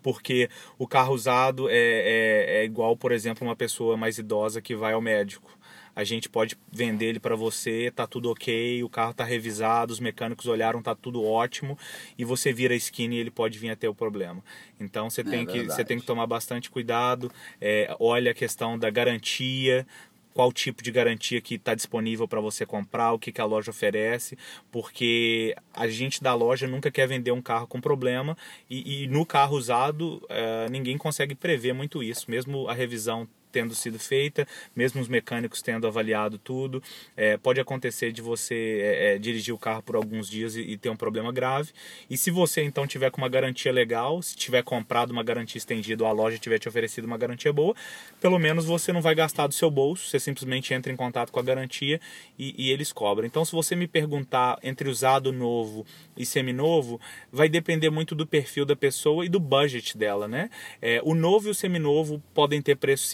porque 0.00 0.48
o 0.78 0.86
carro 0.86 1.14
usado 1.14 1.68
é, 1.68 1.74
é, 1.74 2.60
é, 2.60 2.64
igual, 2.64 2.96
por 2.96 3.12
exemplo, 3.12 3.46
uma 3.46 3.56
pessoa 3.56 3.96
mais 3.96 4.18
idosa 4.18 4.62
que 4.62 4.74
vai 4.74 4.92
ao 4.92 5.00
médico. 5.00 5.58
A 5.94 6.04
gente 6.04 6.28
pode 6.28 6.56
vender 6.70 7.06
ele 7.06 7.20
para 7.20 7.36
você, 7.36 7.90
tá 7.94 8.06
tudo 8.06 8.30
ok, 8.30 8.82
o 8.82 8.88
carro 8.88 9.12
tá 9.12 9.24
revisado, 9.24 9.92
os 9.92 10.00
mecânicos 10.00 10.46
olharam, 10.46 10.82
tá 10.82 10.94
tudo 10.94 11.22
ótimo, 11.24 11.78
e 12.18 12.24
você 12.24 12.52
vira 12.52 12.74
a 12.74 12.76
skin 12.76 13.10
e 13.10 13.16
ele 13.16 13.30
pode 13.30 13.58
vir 13.58 13.70
a 13.70 13.76
ter 13.76 13.88
o 13.88 13.94
problema. 13.94 14.42
Então 14.80 15.10
você 15.10 15.20
é 15.20 15.24
tem, 15.24 15.46
que, 15.46 15.64
você 15.64 15.84
tem 15.84 15.98
que 15.98 16.06
tomar 16.06 16.26
bastante 16.26 16.70
cuidado, 16.70 17.30
é, 17.60 17.94
olha 18.00 18.30
a 18.30 18.34
questão 18.34 18.78
da 18.78 18.90
garantia, 18.90 19.86
qual 20.32 20.52
tipo 20.52 20.82
de 20.82 20.90
garantia 20.90 21.40
que 21.40 21.56
está 21.56 21.74
disponível 21.74 22.26
para 22.26 22.40
você 22.40 22.64
comprar, 22.64 23.12
o 23.12 23.18
que, 23.18 23.30
que 23.30 23.40
a 23.40 23.44
loja 23.44 23.70
oferece, 23.70 24.36
porque 24.70 25.54
a 25.74 25.86
gente 25.86 26.22
da 26.22 26.34
loja 26.34 26.66
nunca 26.66 26.90
quer 26.90 27.06
vender 27.06 27.32
um 27.32 27.42
carro 27.42 27.66
com 27.66 27.80
problema 27.80 28.36
e, 28.68 29.04
e 29.04 29.06
no 29.08 29.26
carro 29.26 29.56
usado 29.56 30.16
uh, 30.24 30.70
ninguém 30.70 30.96
consegue 30.96 31.34
prever 31.34 31.72
muito 31.72 32.02
isso, 32.02 32.30
mesmo 32.30 32.68
a 32.68 32.74
revisão 32.74 33.28
tendo 33.52 33.74
sido 33.74 33.98
feita, 33.98 34.48
mesmo 34.74 35.00
os 35.00 35.08
mecânicos 35.08 35.62
tendo 35.62 35.86
avaliado 35.86 36.38
tudo. 36.38 36.82
É, 37.16 37.36
pode 37.36 37.60
acontecer 37.60 38.10
de 38.10 38.22
você 38.22 38.80
é, 38.82 39.14
é, 39.14 39.18
dirigir 39.18 39.54
o 39.54 39.58
carro 39.58 39.82
por 39.82 39.94
alguns 39.94 40.28
dias 40.28 40.56
e, 40.56 40.62
e, 40.62 40.76
ter 40.76 40.88
um 40.88 40.96
problema 40.96 41.30
grave. 41.30 41.70
E 42.08 42.16
se 42.16 42.30
você 42.30 42.62
então 42.62 42.86
tiver 42.86 43.10
com 43.10 43.20
uma 43.20 43.28
garantia 43.28 43.70
legal, 43.70 44.22
se 44.22 44.34
tiver 44.34 44.62
comprado 44.62 45.10
uma 45.10 45.22
garantia 45.22 45.58
estendida 45.58 46.02
ou 46.02 46.08
a 46.08 46.12
loja 46.12 46.38
tiver 46.38 46.58
te 46.58 46.68
oferecido 46.68 47.04
uma 47.04 47.18
garantia 47.18 47.52
boa, 47.52 47.74
pelo 48.20 48.38
menos 48.38 48.64
você 48.64 48.92
não 48.92 49.02
vai 49.02 49.14
gastar 49.14 49.46
do 49.46 49.54
seu 49.54 49.70
bolso, 49.70 50.08
você 50.08 50.18
simplesmente 50.18 50.72
entra 50.72 50.92
em 50.92 50.96
contato 50.96 51.30
com 51.30 51.38
a 51.38 51.42
garantia 51.42 52.00
e, 52.38 52.54
e 52.56 52.70
eles 52.70 52.92
cobram. 52.92 53.26
Então, 53.26 53.44
se 53.44 53.52
você 53.52 53.76
me 53.76 53.86
perguntar 53.86 54.58
entre 54.62 54.88
usado 54.88 55.32
novo 55.32 55.84
e 56.16 56.24
seminovo, 56.24 57.00
vai 57.30 57.48
depender 57.48 57.90
muito 57.90 58.14
do 58.14 58.26
perfil 58.26 58.64
da 58.64 58.74
pessoa 58.74 59.24
e 59.24 59.28
do 59.28 59.38
budget 59.38 59.96
dela, 59.96 60.26
né? 60.26 60.48
É, 60.80 61.00
o 61.04 61.14
novo 61.14 61.48
e 61.48 61.50
o 61.50 61.54
seminovo 61.54 62.22
podem 62.32 62.62
ter 62.62 62.76
preço 62.76 63.06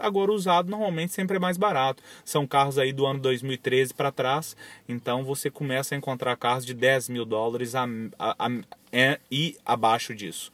agora 0.00 0.32
usado 0.32 0.70
normalmente 0.70 1.12
sempre 1.12 1.36
é 1.36 1.40
mais 1.40 1.56
barato. 1.56 2.02
São 2.24 2.46
carros 2.46 2.78
aí 2.78 2.92
do 2.92 3.06
ano 3.06 3.20
2013 3.20 3.94
para 3.94 4.12
trás, 4.12 4.56
então 4.88 5.24
você 5.24 5.50
começa 5.50 5.94
a 5.94 5.98
encontrar 5.98 6.36
carros 6.36 6.64
de 6.64 6.74
10 6.74 7.08
mil 7.08 7.24
dólares 7.24 7.74
a, 7.74 7.84
a, 8.18 8.46
a, 8.46 8.50
é, 8.92 9.18
e 9.30 9.56
abaixo 9.64 10.14
disso. 10.14 10.52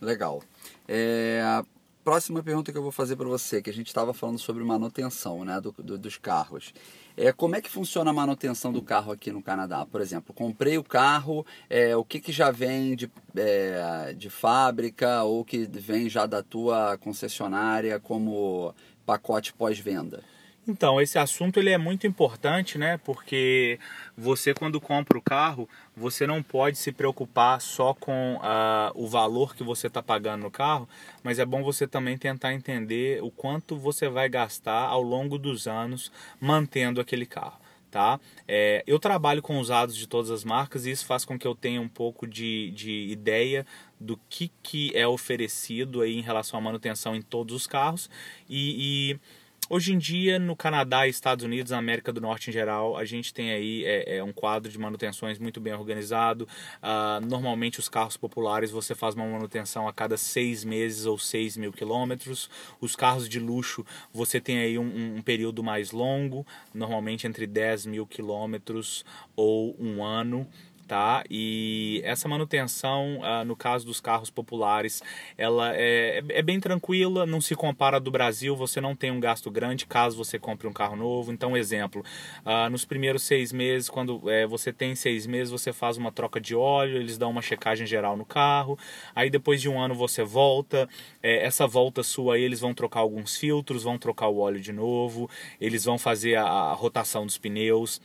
Legal. 0.00 0.42
É, 0.88 1.62
próxima 2.06 2.40
pergunta 2.40 2.70
que 2.70 2.78
eu 2.78 2.84
vou 2.84 2.92
fazer 2.92 3.16
para 3.16 3.26
você, 3.26 3.60
que 3.60 3.68
a 3.68 3.72
gente 3.72 3.88
estava 3.88 4.14
falando 4.14 4.38
sobre 4.38 4.62
manutenção 4.62 5.44
né, 5.44 5.60
do, 5.60 5.72
do, 5.72 5.98
dos 5.98 6.16
carros. 6.16 6.72
É, 7.16 7.32
como 7.32 7.56
é 7.56 7.60
que 7.60 7.68
funciona 7.68 8.12
a 8.12 8.14
manutenção 8.14 8.72
do 8.72 8.80
carro 8.80 9.10
aqui 9.10 9.32
no 9.32 9.42
Canadá? 9.42 9.84
Por 9.84 10.00
exemplo, 10.00 10.32
comprei 10.32 10.78
o 10.78 10.84
carro, 10.84 11.44
é, 11.68 11.96
o 11.96 12.04
que, 12.04 12.20
que 12.20 12.30
já 12.30 12.52
vem 12.52 12.94
de, 12.94 13.10
é, 13.34 14.14
de 14.16 14.30
fábrica 14.30 15.24
ou 15.24 15.44
que 15.44 15.66
vem 15.66 16.08
já 16.08 16.26
da 16.26 16.44
tua 16.44 16.96
concessionária 16.96 17.98
como 17.98 18.72
pacote 19.04 19.52
pós-venda? 19.52 20.22
Então, 20.68 21.00
esse 21.00 21.16
assunto 21.16 21.60
ele 21.60 21.70
é 21.70 21.78
muito 21.78 22.08
importante, 22.08 22.76
né? 22.76 22.98
Porque 22.98 23.78
você 24.18 24.52
quando 24.52 24.80
compra 24.80 25.16
o 25.16 25.22
carro, 25.22 25.68
você 25.96 26.26
não 26.26 26.42
pode 26.42 26.76
se 26.76 26.90
preocupar 26.90 27.60
só 27.60 27.94
com 27.94 28.34
uh, 28.36 28.90
o 28.94 29.06
valor 29.06 29.54
que 29.54 29.62
você 29.62 29.86
está 29.86 30.02
pagando 30.02 30.42
no 30.42 30.50
carro, 30.50 30.88
mas 31.22 31.38
é 31.38 31.44
bom 31.44 31.62
você 31.62 31.86
também 31.86 32.18
tentar 32.18 32.52
entender 32.52 33.22
o 33.22 33.30
quanto 33.30 33.76
você 33.76 34.08
vai 34.08 34.28
gastar 34.28 34.88
ao 34.88 35.02
longo 35.02 35.38
dos 35.38 35.68
anos 35.68 36.10
mantendo 36.40 37.00
aquele 37.00 37.26
carro. 37.26 37.60
Tá? 37.88 38.20
É, 38.46 38.82
eu 38.86 38.98
trabalho 38.98 39.40
com 39.40 39.58
usados 39.58 39.96
de 39.96 40.06
todas 40.06 40.30
as 40.30 40.44
marcas 40.44 40.84
e 40.84 40.90
isso 40.90 41.06
faz 41.06 41.24
com 41.24 41.38
que 41.38 41.46
eu 41.46 41.54
tenha 41.54 41.80
um 41.80 41.88
pouco 41.88 42.26
de, 42.26 42.70
de 42.72 43.08
ideia 43.08 43.64
do 43.98 44.18
que, 44.28 44.50
que 44.62 44.90
é 44.94 45.06
oferecido 45.06 46.02
aí 46.02 46.18
em 46.18 46.20
relação 46.20 46.58
à 46.58 46.62
manutenção 46.62 47.14
em 47.16 47.22
todos 47.22 47.54
os 47.54 47.66
carros 47.66 48.10
e, 48.50 49.12
e 49.14 49.20
Hoje 49.68 49.92
em 49.92 49.98
dia, 49.98 50.38
no 50.38 50.54
Canadá, 50.54 51.08
Estados 51.08 51.44
Unidos, 51.44 51.72
na 51.72 51.78
América 51.78 52.12
do 52.12 52.20
Norte 52.20 52.50
em 52.50 52.52
geral, 52.52 52.96
a 52.96 53.04
gente 53.04 53.34
tem 53.34 53.50
aí 53.50 53.84
é, 53.84 54.18
é 54.18 54.22
um 54.22 54.32
quadro 54.32 54.70
de 54.70 54.78
manutenções 54.78 55.40
muito 55.40 55.60
bem 55.60 55.74
organizado. 55.74 56.46
Uh, 56.80 57.26
normalmente, 57.26 57.80
os 57.80 57.88
carros 57.88 58.16
populares 58.16 58.70
você 58.70 58.94
faz 58.94 59.16
uma 59.16 59.26
manutenção 59.26 59.88
a 59.88 59.92
cada 59.92 60.16
seis 60.16 60.62
meses 60.62 61.04
ou 61.04 61.18
seis 61.18 61.56
mil 61.56 61.72
quilômetros. 61.72 62.48
Os 62.80 62.94
carros 62.94 63.28
de 63.28 63.40
luxo 63.40 63.84
você 64.14 64.40
tem 64.40 64.58
aí 64.58 64.78
um, 64.78 65.16
um 65.16 65.20
período 65.20 65.64
mais 65.64 65.90
longo, 65.90 66.46
normalmente 66.72 67.26
entre 67.26 67.44
10 67.44 67.86
mil 67.86 68.06
quilômetros 68.06 69.04
ou 69.34 69.74
um 69.80 70.04
ano 70.04 70.46
tá? 70.86 71.24
E 71.28 72.00
essa 72.04 72.28
manutenção, 72.28 73.20
ah, 73.22 73.44
no 73.44 73.56
caso 73.56 73.84
dos 73.86 74.00
carros 74.00 74.30
populares, 74.30 75.02
ela 75.36 75.74
é, 75.74 76.22
é 76.28 76.42
bem 76.42 76.60
tranquila, 76.60 77.26
não 77.26 77.40
se 77.40 77.54
compara 77.54 77.98
do 77.98 78.10
Brasil, 78.10 78.54
você 78.54 78.80
não 78.80 78.94
tem 78.94 79.10
um 79.10 79.20
gasto 79.20 79.50
grande 79.50 79.86
caso 79.86 80.16
você 80.16 80.38
compre 80.38 80.66
um 80.66 80.72
carro 80.72 80.96
novo. 80.96 81.32
Então, 81.32 81.56
exemplo, 81.56 82.04
ah, 82.44 82.70
nos 82.70 82.84
primeiros 82.84 83.22
seis 83.22 83.52
meses, 83.52 83.90
quando 83.90 84.30
é, 84.30 84.46
você 84.46 84.72
tem 84.72 84.94
seis 84.94 85.26
meses, 85.26 85.50
você 85.50 85.72
faz 85.72 85.96
uma 85.96 86.12
troca 86.12 86.40
de 86.40 86.54
óleo, 86.54 86.96
eles 86.96 87.18
dão 87.18 87.30
uma 87.30 87.42
checagem 87.42 87.86
geral 87.86 88.16
no 88.16 88.24
carro, 88.24 88.78
aí 89.14 89.28
depois 89.28 89.60
de 89.60 89.68
um 89.68 89.80
ano 89.80 89.94
você 89.94 90.22
volta, 90.22 90.88
é, 91.22 91.44
essa 91.44 91.66
volta 91.66 92.02
sua 92.02 92.38
eles 92.38 92.60
vão 92.60 92.72
trocar 92.72 93.00
alguns 93.00 93.36
filtros, 93.36 93.82
vão 93.82 93.98
trocar 93.98 94.28
o 94.28 94.38
óleo 94.38 94.60
de 94.60 94.72
novo, 94.72 95.28
eles 95.60 95.84
vão 95.84 95.98
fazer 95.98 96.36
a, 96.36 96.44
a 96.44 96.72
rotação 96.74 97.26
dos 97.26 97.38
pneus, 97.38 98.00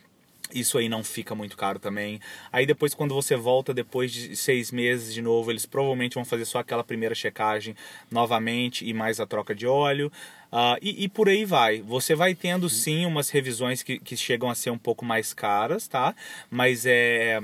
isso 0.53 0.77
aí 0.77 0.89
não 0.89 1.03
fica 1.03 1.33
muito 1.35 1.57
caro 1.57 1.79
também. 1.79 2.19
Aí 2.51 2.65
depois, 2.65 2.93
quando 2.93 3.13
você 3.13 3.35
volta, 3.35 3.73
depois 3.73 4.11
de 4.11 4.35
seis 4.35 4.71
meses 4.71 5.13
de 5.13 5.21
novo, 5.21 5.51
eles 5.51 5.65
provavelmente 5.65 6.15
vão 6.15 6.25
fazer 6.25 6.45
só 6.45 6.59
aquela 6.59 6.83
primeira 6.83 7.15
checagem 7.15 7.75
novamente 8.09 8.87
e 8.87 8.93
mais 8.93 9.19
a 9.19 9.25
troca 9.25 9.53
de 9.55 9.67
óleo. 9.67 10.11
Uh, 10.51 10.75
e, 10.81 11.05
e, 11.05 11.07
por 11.07 11.29
aí 11.29 11.45
vai. 11.45 11.81
Você 11.81 12.13
vai 12.13 12.35
tendo 12.35 12.69
sim 12.69 13.05
umas 13.05 13.29
revisões 13.29 13.81
que, 13.81 13.97
que 13.99 14.17
chegam 14.17 14.49
a 14.49 14.55
ser 14.55 14.69
um 14.69 14.77
pouco 14.77 15.05
mais 15.05 15.33
caras, 15.33 15.87
tá? 15.87 16.13
Mas 16.49 16.85
é. 16.85 17.39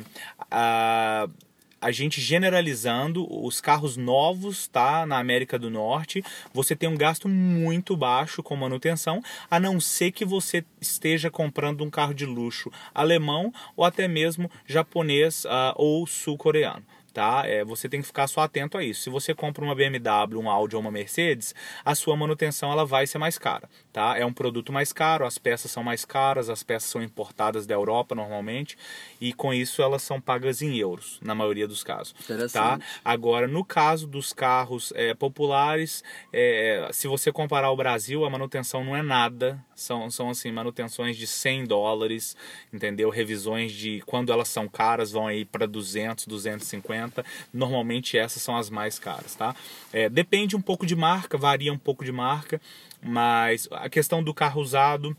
Uh, 0.52 1.47
a 1.82 1.92
gente 1.92 2.20
generalizando 2.20 3.28
os 3.30 3.62
carros 3.62 3.98
novos, 3.98 4.68
tá, 4.68 5.06
na 5.06 5.20
América 5.20 5.58
do 5.60 5.70
Norte, 5.70 6.24
você 6.54 6.76
tem 6.76 6.90
um 6.90 6.98
gasto 6.98 7.30
muito 7.30 7.96
baixo 7.96 8.42
com 8.42 8.56
manutenção, 8.56 9.22
a 9.50 9.60
não 9.60 9.80
ser 9.80 10.12
que 10.12 10.26
você 10.26 10.64
esteja 10.82 11.30
comprando 11.30 11.84
um 11.84 11.90
carro 11.90 12.14
de 12.14 12.26
luxo 12.26 12.72
alemão 12.94 13.54
ou 13.76 13.86
até 13.86 14.08
mesmo 14.08 14.50
japonês 14.66 15.46
uh, 15.46 15.74
ou 15.76 16.06
sul-coreano 16.08 16.84
tá? 17.18 17.42
É, 17.48 17.66
você 17.66 17.90
tem 17.90 18.00
que 18.00 18.06
ficar 18.06 18.28
só 18.28 18.42
atento 18.42 18.78
a 18.78 18.84
isso. 18.84 19.02
Se 19.02 19.10
você 19.10 19.34
compra 19.34 19.66
uma 19.66 19.74
BMW, 19.74 20.40
um 20.40 20.52
Audi 20.52 20.76
ou 20.76 20.82
uma 20.84 20.92
Mercedes, 20.92 21.56
a 21.84 21.96
sua 21.96 22.16
manutenção 22.16 22.72
ela 22.72 22.86
vai 22.86 23.08
ser 23.08 23.18
mais 23.18 23.40
cara, 23.40 23.68
tá? 23.92 24.16
É 24.16 24.24
um 24.24 24.32
produto 24.32 24.72
mais 24.72 24.94
caro, 24.94 25.26
as 25.26 25.40
peças 25.40 25.72
são 25.72 25.84
mais 25.84 26.06
caras, 26.06 26.48
as 26.48 26.62
peças 26.62 26.92
são 26.92 27.02
importadas 27.02 27.66
da 27.66 27.74
Europa 27.74 28.14
normalmente 28.14 28.78
e 29.20 29.34
com 29.34 29.52
isso 29.52 29.82
elas 29.82 30.04
são 30.04 30.22
pagas 30.22 30.62
em 30.62 30.78
euros 30.78 31.20
na 31.24 31.34
maioria 31.34 31.68
dos 31.68 31.84
casos, 31.84 32.14
tá? 32.54 32.80
Agora 33.04 33.48
no 33.48 33.66
caso 33.66 34.06
dos 34.06 34.32
carros 34.32 34.94
é, 34.96 35.16
populares, 35.16 36.04
é, 36.32 36.88
se 36.94 37.08
você 37.08 37.32
comparar 37.32 37.72
o 37.72 37.76
Brasil, 37.76 38.26
a 38.26 38.30
manutenção 38.30 38.84
não 38.84 38.96
é 38.96 39.02
nada, 39.02 39.60
são, 39.74 40.08
são 40.12 40.30
assim 40.30 40.52
manutenções 40.52 41.18
de 41.18 41.26
100 41.26 41.66
dólares, 41.66 42.38
entendeu? 42.72 43.10
Revisões 43.10 43.72
de 43.72 44.04
quando 44.06 44.32
elas 44.32 44.50
são 44.50 44.68
caras 44.68 45.12
vão 45.12 45.26
aí 45.26 45.44
para 45.44 45.66
200, 45.66 46.28
250 46.28 47.07
Normalmente 47.54 48.18
essas 48.18 48.42
são 48.42 48.56
as 48.58 48.70
mais 48.70 49.00
caras, 49.00 49.36
tá? 49.36 49.56
É, 49.92 50.10
depende 50.10 50.56
um 50.56 50.62
pouco 50.62 50.86
de 50.86 50.96
marca, 50.96 51.38
varia 51.38 51.72
um 51.72 51.78
pouco 51.78 52.04
de 52.04 52.12
marca, 52.12 52.62
mas 53.02 53.68
a 53.72 53.90
questão 53.90 54.24
do 54.24 54.34
carro 54.34 54.62
usado 54.62 55.16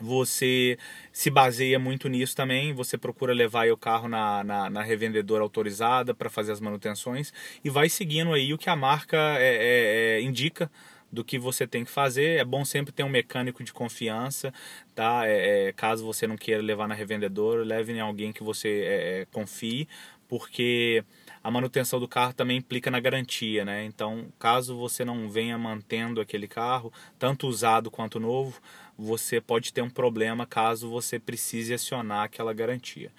você 0.00 0.78
se 1.12 1.30
baseia 1.30 1.78
muito 1.78 2.08
nisso 2.08 2.36
também. 2.36 2.72
Você 2.74 2.98
procura 2.98 3.32
levar 3.32 3.70
o 3.70 3.76
carro 3.76 4.08
na, 4.08 4.44
na, 4.44 4.70
na 4.70 4.82
revendedora 4.82 5.42
autorizada 5.42 6.14
para 6.14 6.28
fazer 6.28 6.52
as 6.52 6.60
manutenções 6.60 7.32
e 7.64 7.70
vai 7.70 7.88
seguindo 7.88 8.32
aí 8.32 8.52
o 8.52 8.58
que 8.58 8.68
a 8.68 8.76
marca 8.76 9.16
é, 9.16 9.56
é, 9.56 10.18
é, 10.18 10.20
indica 10.20 10.70
do 11.10 11.24
que 11.24 11.38
você 11.38 11.66
tem 11.66 11.84
que 11.84 11.90
fazer. 11.90 12.38
É 12.38 12.44
bom 12.44 12.64
sempre 12.64 12.92
ter 12.92 13.02
um 13.02 13.08
mecânico 13.08 13.64
de 13.64 13.72
confiança, 13.72 14.52
tá? 14.94 15.26
É, 15.26 15.68
é 15.68 15.72
caso 15.72 16.04
você 16.04 16.26
não 16.26 16.36
queira 16.36 16.62
levar 16.62 16.86
na 16.86 16.94
revendedora, 16.94 17.64
leve 17.64 17.92
em 17.92 18.00
alguém 18.00 18.32
que 18.32 18.42
você 18.42 18.68
é, 18.68 19.20
é, 19.20 19.26
confie, 19.32 19.88
porque 20.28 21.04
a 21.42 21.50
manutenção 21.50 22.00
do 22.00 22.08
carro 22.08 22.32
também 22.32 22.58
implica 22.58 22.90
na 22.90 22.98
garantia, 22.98 23.64
né? 23.64 23.84
Então, 23.84 24.26
caso 24.38 24.76
você 24.76 25.04
não 25.04 25.30
venha 25.30 25.56
mantendo 25.56 26.20
aquele 26.20 26.48
carro, 26.48 26.92
tanto 27.18 27.46
usado 27.46 27.90
quanto 27.90 28.18
novo, 28.18 28.60
você 28.98 29.40
pode 29.40 29.72
ter 29.72 29.82
um 29.82 29.90
problema 29.90 30.46
caso 30.46 30.90
você 30.90 31.18
precise 31.18 31.72
acionar 31.74 32.24
aquela 32.24 32.52
garantia. 32.52 33.12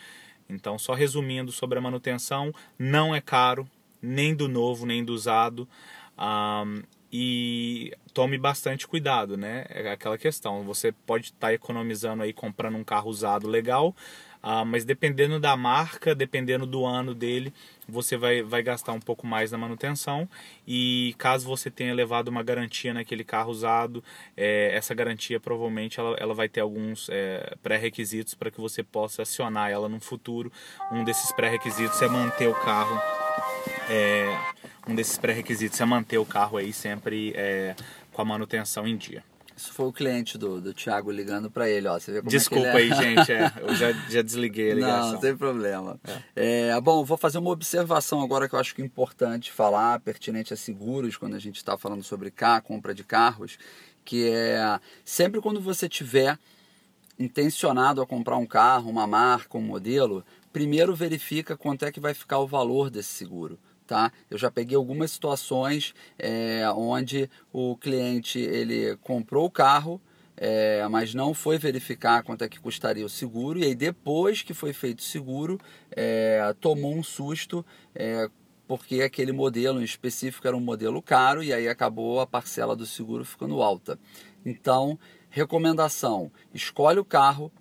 Então, 0.49 0.77
só 0.77 0.93
resumindo 0.93 1.51
sobre 1.51 1.77
a 1.77 1.81
manutenção, 1.81 2.53
não 2.77 3.13
é 3.13 3.21
caro, 3.21 3.69
nem 4.01 4.35
do 4.35 4.47
novo, 4.47 4.85
nem 4.85 5.03
do 5.03 5.13
usado. 5.13 5.67
Um, 6.17 6.83
e 7.11 7.93
tome 8.13 8.37
bastante 8.37 8.87
cuidado, 8.87 9.37
né? 9.37 9.65
É 9.69 9.91
aquela 9.91 10.17
questão. 10.17 10.63
Você 10.63 10.91
pode 10.91 11.25
estar 11.25 11.47
tá 11.47 11.53
economizando 11.53 12.23
aí 12.23 12.33
comprando 12.33 12.75
um 12.75 12.83
carro 12.83 13.09
usado 13.09 13.47
legal, 13.47 13.95
ah, 14.41 14.63
mas 14.63 14.85
dependendo 14.85 15.39
da 15.39 15.57
marca, 15.57 16.13
dependendo 16.13 16.65
do 16.65 16.85
ano 16.85 17.13
dele, 17.13 17.53
você 17.87 18.15
vai, 18.15 18.41
vai 18.41 18.61
gastar 18.61 18.93
um 18.93 18.99
pouco 18.99 19.25
mais 19.25 19.51
na 19.51 19.57
manutenção. 19.57 20.27
E 20.67 21.15
caso 21.17 21.47
você 21.47 21.69
tenha 21.69 21.93
levado 21.93 22.27
uma 22.27 22.43
garantia 22.43 22.93
naquele 22.93 23.23
carro 23.23 23.51
usado, 23.51 24.03
é, 24.35 24.71
essa 24.75 24.93
garantia 24.93 25.39
provavelmente 25.39 25.99
ela, 25.99 26.15
ela 26.19 26.33
vai 26.33 26.47
ter 26.47 26.61
alguns 26.61 27.09
é, 27.09 27.55
pré-requisitos 27.63 28.35
para 28.35 28.51
que 28.51 28.61
você 28.61 28.83
possa 28.83 29.23
acionar 29.23 29.71
ela 29.71 29.89
no 29.89 29.99
futuro. 29.99 30.51
Um 30.91 31.03
desses 31.03 31.31
pré-requisitos 31.31 32.01
é 32.01 32.07
manter 32.07 32.47
o 32.47 32.53
carro. 32.53 33.26
É, 33.89 34.37
um 34.87 34.95
desses 34.95 35.17
pré-requisitos 35.17 35.79
é 35.79 35.85
manter 35.85 36.17
o 36.17 36.25
carro 36.25 36.57
aí 36.57 36.73
sempre 36.73 37.33
é, 37.35 37.75
com 38.11 38.21
a 38.21 38.25
manutenção 38.25 38.87
em 38.87 38.97
dia. 38.97 39.23
Isso 39.57 39.73
foi 39.73 39.87
o 39.87 39.91
cliente 39.91 40.37
do, 40.37 40.61
do 40.61 40.71
Thiago 40.71 41.09
ligando 41.09 41.49
para 41.49 41.67
ele, 41.67 41.87
ó. 41.87 41.99
Você 41.99 42.11
vê 42.11 42.19
como 42.19 42.29
Desculpa 42.29 42.67
é 42.67 42.75
aí, 42.75 42.91
é. 42.91 42.95
gente. 42.95 43.31
É, 43.31 43.51
eu 43.59 43.75
já, 43.75 43.91
já 44.07 44.21
desliguei 44.21 44.71
a 44.71 44.75
ligação. 44.75 45.13
Não, 45.13 45.21
sem 45.21 45.35
problema. 45.35 45.99
É. 46.35 46.67
é. 46.69 46.81
bom, 46.81 47.03
vou 47.03 47.17
fazer 47.17 47.39
uma 47.39 47.49
observação 47.49 48.21
agora 48.21 48.47
que 48.47 48.53
eu 48.53 48.59
acho 48.59 48.75
que 48.75 48.83
é 48.83 48.85
importante 48.85 49.51
falar, 49.51 49.99
pertinente 50.01 50.53
a 50.53 50.57
seguros, 50.57 51.17
quando 51.17 51.35
a 51.35 51.39
gente 51.39 51.55
está 51.55 51.75
falando 51.75 52.03
sobre 52.03 52.29
carro, 52.29 52.61
compra 52.61 52.93
de 52.93 53.03
carros, 53.03 53.57
que 54.05 54.29
é 54.29 54.79
sempre 55.03 55.41
quando 55.41 55.59
você 55.59 55.89
tiver 55.89 56.37
intencionado 57.19 58.01
a 58.01 58.07
comprar 58.07 58.37
um 58.37 58.45
carro, 58.45 58.89
uma 58.89 59.07
marca, 59.07 59.57
um 59.57 59.61
modelo, 59.61 60.23
primeiro 60.51 60.95
verifica 60.95 61.57
quanto 61.57 61.85
é 61.85 61.91
que 61.91 61.99
vai 61.99 62.13
ficar 62.13 62.39
o 62.39 62.47
valor 62.47 62.89
desse 62.89 63.09
seguro 63.09 63.59
tá? 63.87 64.11
Eu 64.29 64.37
já 64.37 64.51
peguei 64.51 64.75
algumas 64.75 65.11
situações 65.11 65.95
é, 66.19 66.69
onde 66.75 67.29
o 67.51 67.75
cliente 67.77 68.37
ele 68.37 68.97
comprou 68.97 69.45
o 69.45 69.49
carro, 69.49 69.99
é, 70.35 70.85
mas 70.89 71.15
não 71.15 71.33
foi 71.33 71.57
verificar 71.57 72.21
quanto 72.21 72.43
é 72.43 72.49
que 72.49 72.59
custaria 72.59 73.05
o 73.05 73.09
seguro 73.09 73.57
e 73.57 73.63
aí 73.63 73.73
depois 73.73 74.43
que 74.43 74.53
foi 74.53 74.71
feito 74.71 74.99
o 74.99 75.03
seguro 75.03 75.59
é, 75.89 76.53
tomou 76.59 76.95
um 76.95 77.01
susto 77.01 77.65
é, 77.95 78.29
porque 78.67 79.01
aquele 79.01 79.31
modelo 79.31 79.81
em 79.81 79.85
específico 79.85 80.47
era 80.47 80.55
um 80.55 80.59
modelo 80.59 81.01
caro 81.01 81.41
e 81.41 81.51
aí 81.51 81.67
acabou 81.67 82.19
a 82.19 82.27
parcela 82.27 82.75
do 82.75 82.85
seguro 82.85 83.25
ficando 83.25 83.63
alta. 83.63 83.97
Então, 84.45 84.99
recomendação: 85.29 86.31
escolhe 86.53 86.99
o 86.99 87.05
carro, 87.05 87.51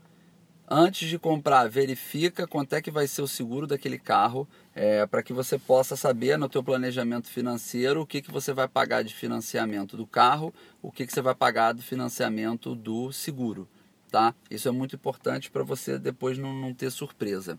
antes 0.68 1.08
de 1.08 1.18
comprar, 1.18 1.68
verifica 1.68 2.46
quanto 2.46 2.74
é 2.74 2.82
que 2.82 2.90
vai 2.90 3.06
ser 3.06 3.22
o 3.22 3.28
seguro 3.28 3.66
daquele 3.66 3.98
carro, 3.98 4.48
é, 4.74 5.06
para 5.06 5.22
que 5.22 5.32
você 5.32 5.58
possa 5.58 5.96
saber 5.96 6.36
no 6.36 6.48
teu 6.48 6.62
planejamento 6.62 7.28
financeiro 7.28 8.02
o 8.02 8.06
que, 8.06 8.20
que 8.20 8.30
você 8.30 8.52
vai 8.52 8.68
pagar 8.68 9.02
de 9.02 9.14
financiamento 9.14 9.96
do 9.96 10.06
carro, 10.06 10.52
o 10.82 10.90
que, 10.90 11.06
que 11.06 11.12
você 11.12 11.22
vai 11.22 11.34
pagar 11.34 11.72
do 11.72 11.82
financiamento 11.82 12.74
do 12.74 13.12
seguro. 13.12 13.68
Tá? 14.10 14.34
Isso 14.50 14.68
é 14.68 14.70
muito 14.70 14.94
importante 14.96 15.50
para 15.50 15.64
você 15.64 15.98
depois 15.98 16.38
não, 16.38 16.52
não 16.52 16.72
ter 16.72 16.90
surpresa. 16.90 17.58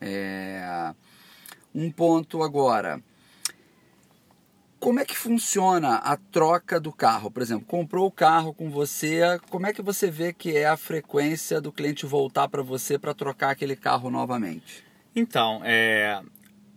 É... 0.00 0.94
Um 1.74 1.90
ponto 1.90 2.42
agora 2.42 3.02
como 4.78 5.00
é 5.00 5.04
que 5.04 5.16
funciona 5.16 5.96
a 5.96 6.16
troca 6.16 6.78
do 6.78 6.92
carro? 6.92 7.30
Por 7.30 7.42
exemplo, 7.42 7.66
comprou 7.66 8.06
o 8.06 8.10
carro 8.10 8.52
com 8.52 8.70
você, 8.70 9.20
como 9.50 9.66
é 9.66 9.72
que 9.72 9.82
você 9.82 10.10
vê 10.10 10.32
que 10.32 10.56
é 10.56 10.66
a 10.66 10.76
frequência 10.76 11.60
do 11.60 11.72
cliente 11.72 12.06
voltar 12.06 12.48
para 12.48 12.62
você 12.62 12.98
para 12.98 13.14
trocar 13.14 13.50
aquele 13.50 13.74
carro 13.74 14.10
novamente? 14.10 14.84
Então, 15.14 15.62
é, 15.64 16.22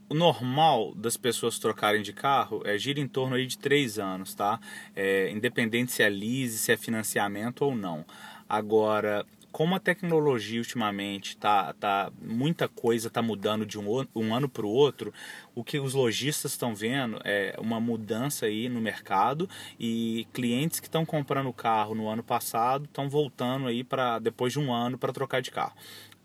o 0.09 0.13
normal 0.13 0.93
das 0.95 1.17
pessoas 1.17 1.59
trocarem 1.59 2.01
de 2.01 2.13
carro 2.13 2.61
é 2.65 2.77
gira 2.77 2.99
em 2.99 3.07
torno 3.07 3.35
aí 3.35 3.45
de 3.45 3.57
três 3.57 3.99
anos, 3.99 4.33
tá? 4.33 4.59
É, 4.95 5.29
independente 5.31 5.91
se 5.91 6.01
é 6.01 6.09
lease, 6.09 6.57
se 6.57 6.71
é 6.71 6.77
financiamento 6.77 7.63
ou 7.63 7.75
não. 7.75 8.05
Agora, 8.47 9.25
como 9.59 9.75
a 9.75 9.79
tecnologia 9.79 10.57
ultimamente 10.57 11.35
tá, 11.35 11.73
tá 11.73 12.09
muita 12.21 12.69
coisa 12.69 13.09
está 13.09 13.21
mudando 13.21 13.65
de 13.65 13.77
um, 13.77 14.07
um 14.15 14.33
ano 14.33 14.47
para 14.47 14.65
o 14.65 14.69
outro, 14.69 15.13
o 15.53 15.65
que 15.65 15.77
os 15.77 15.93
lojistas 15.93 16.53
estão 16.53 16.73
vendo 16.73 17.19
é 17.25 17.57
uma 17.59 17.77
mudança 17.77 18.45
aí 18.45 18.69
no 18.69 18.79
mercado 18.79 19.49
e 19.77 20.25
clientes 20.31 20.79
que 20.79 20.87
estão 20.87 21.05
comprando 21.05 21.51
carro 21.51 21.93
no 21.93 22.07
ano 22.07 22.23
passado 22.23 22.85
estão 22.85 23.09
voltando 23.09 23.67
aí 23.67 23.83
para 23.83 24.17
depois 24.19 24.53
de 24.53 24.59
um 24.59 24.71
ano 24.73 24.97
para 24.97 25.11
trocar 25.11 25.41
de 25.41 25.51
carro. 25.51 25.75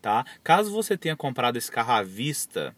Tá? 0.01 0.25
Caso 0.45 0.71
você 0.71 0.97
tenha 0.97 1.17
comprado 1.17 1.57
esse 1.57 1.73
carro 1.73 1.91
à 1.91 2.03
vista, 2.05 2.73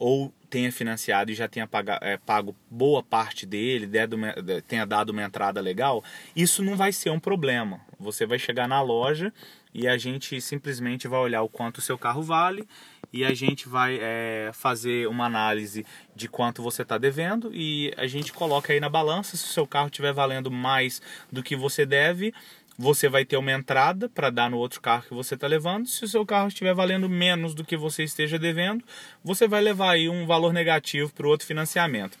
ou 0.00 0.32
tenha 0.48 0.72
financiado 0.72 1.30
e 1.30 1.34
já 1.34 1.46
tenha 1.46 1.66
pago, 1.66 1.90
é, 2.00 2.16
pago 2.16 2.56
boa 2.70 3.02
parte 3.02 3.44
dele, 3.44 3.86
tenha 4.66 4.86
dado 4.86 5.10
uma 5.10 5.22
entrada 5.22 5.60
legal, 5.60 6.02
isso 6.34 6.64
não 6.64 6.74
vai 6.74 6.90
ser 6.90 7.10
um 7.10 7.20
problema. 7.20 7.82
Você 7.98 8.24
vai 8.24 8.38
chegar 8.38 8.66
na 8.66 8.80
loja 8.80 9.30
e 9.74 9.88
a 9.88 9.96
gente 9.96 10.40
simplesmente 10.40 11.08
vai 11.08 11.20
olhar 11.20 11.42
o 11.42 11.48
quanto 11.48 11.78
o 11.78 11.82
seu 11.82 11.98
carro 11.98 12.22
vale 12.22 12.66
e 13.12 13.24
a 13.24 13.34
gente 13.34 13.68
vai 13.68 13.98
é, 14.00 14.50
fazer 14.52 15.08
uma 15.08 15.26
análise 15.26 15.84
de 16.14 16.28
quanto 16.28 16.62
você 16.62 16.82
está 16.82 16.98
devendo 16.98 17.50
e 17.52 17.92
a 17.96 18.06
gente 18.06 18.32
coloca 18.32 18.72
aí 18.72 18.80
na 18.80 18.88
balança 18.88 19.36
se 19.36 19.44
o 19.44 19.48
seu 19.48 19.66
carro 19.66 19.86
estiver 19.86 20.12
valendo 20.12 20.50
mais 20.50 21.00
do 21.30 21.42
que 21.42 21.56
você 21.56 21.84
deve 21.84 22.32
você 22.80 23.10
vai 23.10 23.26
ter 23.26 23.36
uma 23.36 23.52
entrada 23.52 24.08
para 24.08 24.30
dar 24.30 24.48
no 24.48 24.56
outro 24.56 24.80
carro 24.80 25.02
que 25.02 25.12
você 25.12 25.34
está 25.34 25.46
levando. 25.46 25.86
Se 25.86 26.02
o 26.02 26.08
seu 26.08 26.24
carro 26.24 26.48
estiver 26.48 26.74
valendo 26.74 27.10
menos 27.10 27.52
do 27.52 27.62
que 27.62 27.76
você 27.76 28.04
esteja 28.04 28.38
devendo, 28.38 28.82
você 29.22 29.46
vai 29.46 29.60
levar 29.60 29.90
aí 29.90 30.08
um 30.08 30.24
valor 30.24 30.50
negativo 30.50 31.12
para 31.12 31.26
o 31.26 31.28
outro 31.28 31.46
financiamento. 31.46 32.18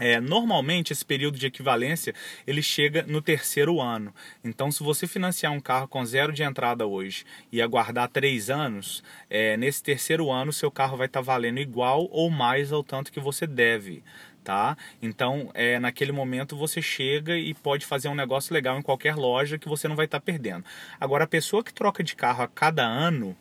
É, 0.00 0.18
normalmente 0.18 0.92
esse 0.92 1.04
período 1.04 1.38
de 1.38 1.46
equivalência 1.46 2.14
ele 2.46 2.62
chega 2.62 3.04
no 3.06 3.20
terceiro 3.20 3.80
ano. 3.80 4.14
Então, 4.42 4.72
se 4.72 4.82
você 4.82 5.06
financiar 5.06 5.52
um 5.52 5.60
carro 5.60 5.86
com 5.86 6.04
zero 6.04 6.32
de 6.32 6.42
entrada 6.42 6.86
hoje 6.86 7.24
e 7.52 7.60
aguardar 7.60 8.08
três 8.08 8.48
anos, 8.48 9.04
é, 9.28 9.56
nesse 9.58 9.82
terceiro 9.82 10.30
ano 10.30 10.52
seu 10.52 10.70
carro 10.70 10.96
vai 10.96 11.06
estar 11.06 11.20
tá 11.20 11.24
valendo 11.24 11.60
igual 11.60 12.08
ou 12.10 12.30
mais 12.30 12.72
ao 12.72 12.82
tanto 12.82 13.12
que 13.12 13.20
você 13.20 13.46
deve. 13.46 14.02
Tá? 14.42 14.74
Então, 15.02 15.50
é, 15.52 15.78
naquele 15.78 16.12
momento 16.12 16.56
você 16.56 16.80
chega 16.80 17.36
e 17.36 17.52
pode 17.52 17.84
fazer 17.84 18.08
um 18.08 18.14
negócio 18.14 18.54
legal 18.54 18.78
em 18.78 18.82
qualquer 18.82 19.14
loja 19.14 19.58
que 19.58 19.68
você 19.68 19.86
não 19.86 19.94
vai 19.94 20.06
estar 20.06 20.18
tá 20.18 20.24
perdendo. 20.24 20.64
Agora, 20.98 21.24
a 21.24 21.28
pessoa 21.28 21.62
que 21.62 21.74
troca 21.74 22.02
de 22.02 22.16
carro 22.16 22.42
a 22.42 22.48
cada 22.48 22.82
ano, 22.82 23.36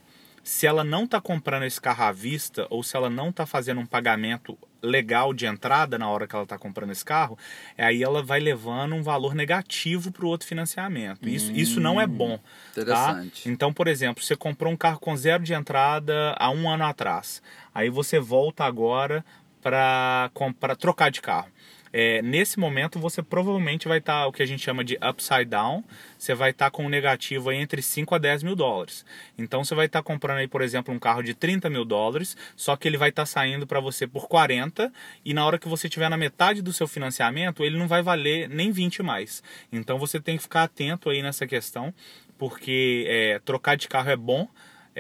se 0.50 0.66
ela 0.66 0.84
não 0.84 1.04
está 1.04 1.22
comprando 1.22 1.62
esse 1.62 1.80
carro 1.80 2.06
à 2.06 2.12
vista 2.12 2.66
ou 2.72 2.82
se 2.82 2.98
ela 2.98 3.08
não 3.08 3.30
está 3.30 3.46
fazendo 3.46 3.80
um 3.82 3.86
pagamento 3.86 4.58
legal 4.82 5.32
de 5.32 5.46
entrada 5.46 5.96
na 6.00 6.10
hora 6.10 6.28
que 6.28 6.34
ela 6.34 6.42
está 6.42 6.58
comprando 6.58 6.90
esse 6.90 7.06
carro, 7.06 7.38
aí 7.78 8.02
ela 8.02 8.24
vai 8.24 8.40
levando 8.40 8.96
um 8.96 9.04
valor 9.04 9.36
negativo 9.36 10.12
para 10.12 10.26
o 10.26 10.28
outro 10.28 10.48
financiamento. 10.48 11.30
Isso, 11.30 11.52
hum, 11.52 11.56
isso 11.56 11.80
não 11.80 12.02
é 12.02 12.08
bom. 12.08 12.40
Tá? 12.40 12.82
Interessante. 12.82 13.44
Tá? 13.44 13.50
Então, 13.52 13.72
por 13.72 13.88
exemplo, 13.88 14.24
você 14.24 14.36
comprou 14.36 14.74
um 14.74 14.76
carro 14.76 15.00
com 15.00 15.16
zero 15.16 15.44
de 15.44 15.54
entrada 15.54 16.36
há 16.40 16.50
um 16.50 16.68
ano 16.68 16.84
atrás. 16.84 17.44
Aí 17.72 17.92
você 17.92 18.20
volta 18.20 18.64
agora 18.64 19.24
para 19.62 20.32
trocar 20.80 21.12
de 21.12 21.22
carro. 21.22 21.50
É, 21.92 22.22
nesse 22.22 22.60
momento 22.60 23.00
você 23.00 23.22
provavelmente 23.22 23.88
vai 23.88 24.00
estar 24.00 24.22
tá, 24.22 24.28
o 24.28 24.32
que 24.32 24.44
a 24.44 24.46
gente 24.46 24.64
chama 24.64 24.84
de 24.84 24.98
upside 24.98 25.46
down, 25.46 25.84
você 26.18 26.34
vai 26.34 26.52
estar 26.52 26.66
tá 26.66 26.72
com 26.72 26.86
um 26.86 26.90
negativo 26.90 27.52
entre 27.52 27.82
5 27.82 28.16
a 28.16 28.18
10 28.18 28.44
mil 28.44 28.56
dólares. 28.56 29.06
Então 29.38 29.64
você 29.64 29.74
vai 29.74 29.86
estar 29.88 30.00
tá 30.00 30.04
comprando 30.04 30.38
aí, 30.38 30.48
por 30.48 30.62
exemplo, 30.62 30.94
um 30.94 31.00
carro 31.00 31.22
de 31.22 31.34
30 31.34 31.70
mil 31.70 31.86
dólares, 31.86 32.36
só 32.56 32.76
que 32.76 32.88
ele 32.88 32.98
vai 32.98 33.10
estar 33.10 33.24
tá 33.24 33.26
saindo 33.26 33.66
para 33.66 33.80
você 33.80 34.08
por 34.08 34.28
40 34.28 34.92
e 35.26 35.34
na 35.34 35.46
hora 35.46 35.58
que 35.58 35.68
você 35.68 35.88
estiver 35.88 36.10
na 36.10 36.18
metade 36.18 36.62
do 36.62 36.74
seu 36.74 36.88
financiamento, 36.88 37.64
ele 37.64 37.78
não 37.78 37.88
vai 37.88 38.02
valer 38.02 38.48
nem 38.50 38.72
20 38.72 39.04
mais. 39.04 39.44
Então 39.72 39.98
você 39.98 40.20
tem 40.20 40.38
que 40.38 40.44
ficar 40.44 40.64
atento 40.64 41.10
aí 41.10 41.22
nessa 41.22 41.48
questão, 41.48 41.94
porque 42.38 43.06
é, 43.08 43.40
trocar 43.40 43.76
de 43.76 43.88
carro 43.88 44.10
é 44.10 44.16
bom, 44.16 44.48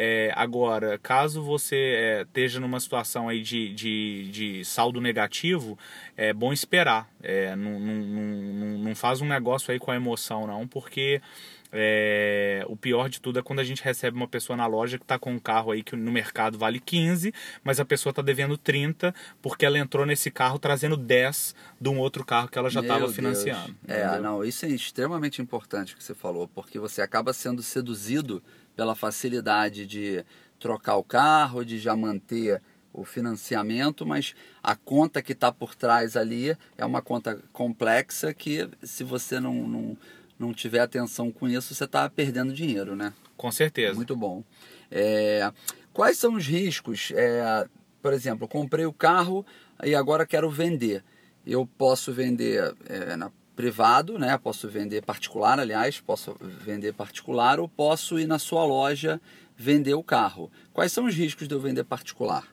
é, 0.01 0.31
agora, 0.33 0.97
caso 0.97 1.43
você 1.43 1.75
é, 1.75 2.21
esteja 2.21 2.57
numa 2.57 2.79
situação 2.79 3.27
aí 3.27 3.41
de, 3.41 3.73
de, 3.73 4.29
de, 4.31 4.63
saldo 4.63 5.01
negativo, 5.01 5.77
é 6.15 6.31
bom 6.31 6.53
esperar. 6.53 7.09
É, 7.21 7.53
não, 7.53 7.77
não, 7.77 7.95
não, 7.95 8.77
não 8.77 8.95
faz 8.95 9.19
um 9.19 9.27
negócio 9.27 9.73
aí 9.73 9.77
com 9.77 9.91
a 9.91 9.97
emoção, 9.97 10.47
não, 10.47 10.65
porque 10.65 11.21
É, 11.71 12.65
o 12.67 12.75
pior 12.75 13.09
de 13.09 13.21
tudo 13.21 13.37
é 13.37 13.43
quando 13.43 13.59
a 13.59 13.63
gente 13.63 13.83
recebe 13.83 14.17
uma 14.17 14.27
pessoa 14.27 14.57
na 14.57 14.65
loja 14.65 14.97
que 14.97 15.03
está 15.03 15.19
com 15.19 15.31
um 15.33 15.37
carro 15.37 15.69
aí 15.71 15.83
que 15.83 15.95
no 15.95 16.11
mercado 16.11 16.57
vale 16.57 16.79
15, 16.79 17.31
mas 17.63 17.79
a 17.79 17.85
pessoa 17.85 18.09
está 18.09 18.23
devendo 18.23 18.57
30 18.57 19.13
porque 19.39 19.67
ela 19.67 19.77
entrou 19.77 20.03
nesse 20.03 20.31
carro 20.31 20.57
trazendo 20.57 20.97
10 20.97 21.53
de 21.79 21.89
um 21.89 21.99
outro 21.99 22.25
carro 22.25 22.47
que 22.47 22.57
ela 22.57 22.71
já 22.71 22.81
estava 22.81 23.07
financiando. 23.09 23.75
É, 23.87 24.01
entendeu? 24.01 24.21
não, 24.23 24.43
isso 24.43 24.65
é 24.65 24.69
extremamente 24.69 25.43
importante 25.43 25.95
que 25.95 26.03
você 26.03 26.15
falou, 26.15 26.47
porque 26.47 26.79
você 26.79 27.03
acaba 27.03 27.33
sendo 27.33 27.61
seduzido 27.61 28.41
pela 28.79 28.95
facilidade 28.95 29.85
de 29.85 30.23
trocar 30.57 30.95
o 30.95 31.03
carro, 31.03 31.65
de 31.65 31.77
já 31.77 31.97
manter 31.97 32.61
o 32.93 33.03
financiamento, 33.03 34.05
mas 34.05 34.33
a 34.63 34.73
conta 34.73 35.21
que 35.21 35.33
está 35.33 35.51
por 35.51 35.75
trás 35.75 36.15
ali 36.15 36.55
é 36.77 36.85
uma 36.85 37.01
conta 37.01 37.43
complexa 37.51 38.33
que 38.33 38.69
se 38.81 39.03
você 39.03 39.37
não, 39.37 39.67
não 39.67 39.97
não 40.39 40.53
tiver 40.53 40.79
atenção 40.79 41.29
com 41.29 41.49
isso, 41.49 41.75
você 41.75 41.83
está 41.83 42.09
perdendo 42.09 42.53
dinheiro, 42.53 42.95
né? 42.95 43.11
Com 43.35 43.51
certeza. 43.51 43.95
Muito 43.95 44.15
bom. 44.15 44.41
É, 44.89 45.51
quais 45.91 46.17
são 46.17 46.35
os 46.35 46.47
riscos? 46.47 47.11
É, 47.13 47.67
por 48.01 48.13
exemplo, 48.13 48.47
comprei 48.47 48.85
o 48.85 48.93
carro 48.93 49.45
e 49.83 49.93
agora 49.93 50.25
quero 50.25 50.49
vender. 50.49 51.03
Eu 51.45 51.67
posso 51.77 52.13
vender 52.13 52.73
é, 52.87 53.17
na 53.17 53.29
privado, 53.59 54.17
né? 54.17 54.37
Posso 54.37 54.69
vender 54.69 55.01
particular, 55.01 55.59
aliás, 55.59 55.99
posso 55.99 56.33
vender 56.39 56.93
particular 56.93 57.59
ou 57.59 57.67
posso 57.67 58.17
ir 58.17 58.25
na 58.25 58.39
sua 58.39 58.63
loja 58.63 59.19
vender 59.57 59.95
o 59.95 60.01
carro. 60.01 60.49
Quais 60.71 60.93
são 60.93 61.03
os 61.03 61.13
riscos 61.13 61.45
de 61.45 61.53
eu 61.53 61.59
vender 61.59 61.83
particular? 61.83 62.45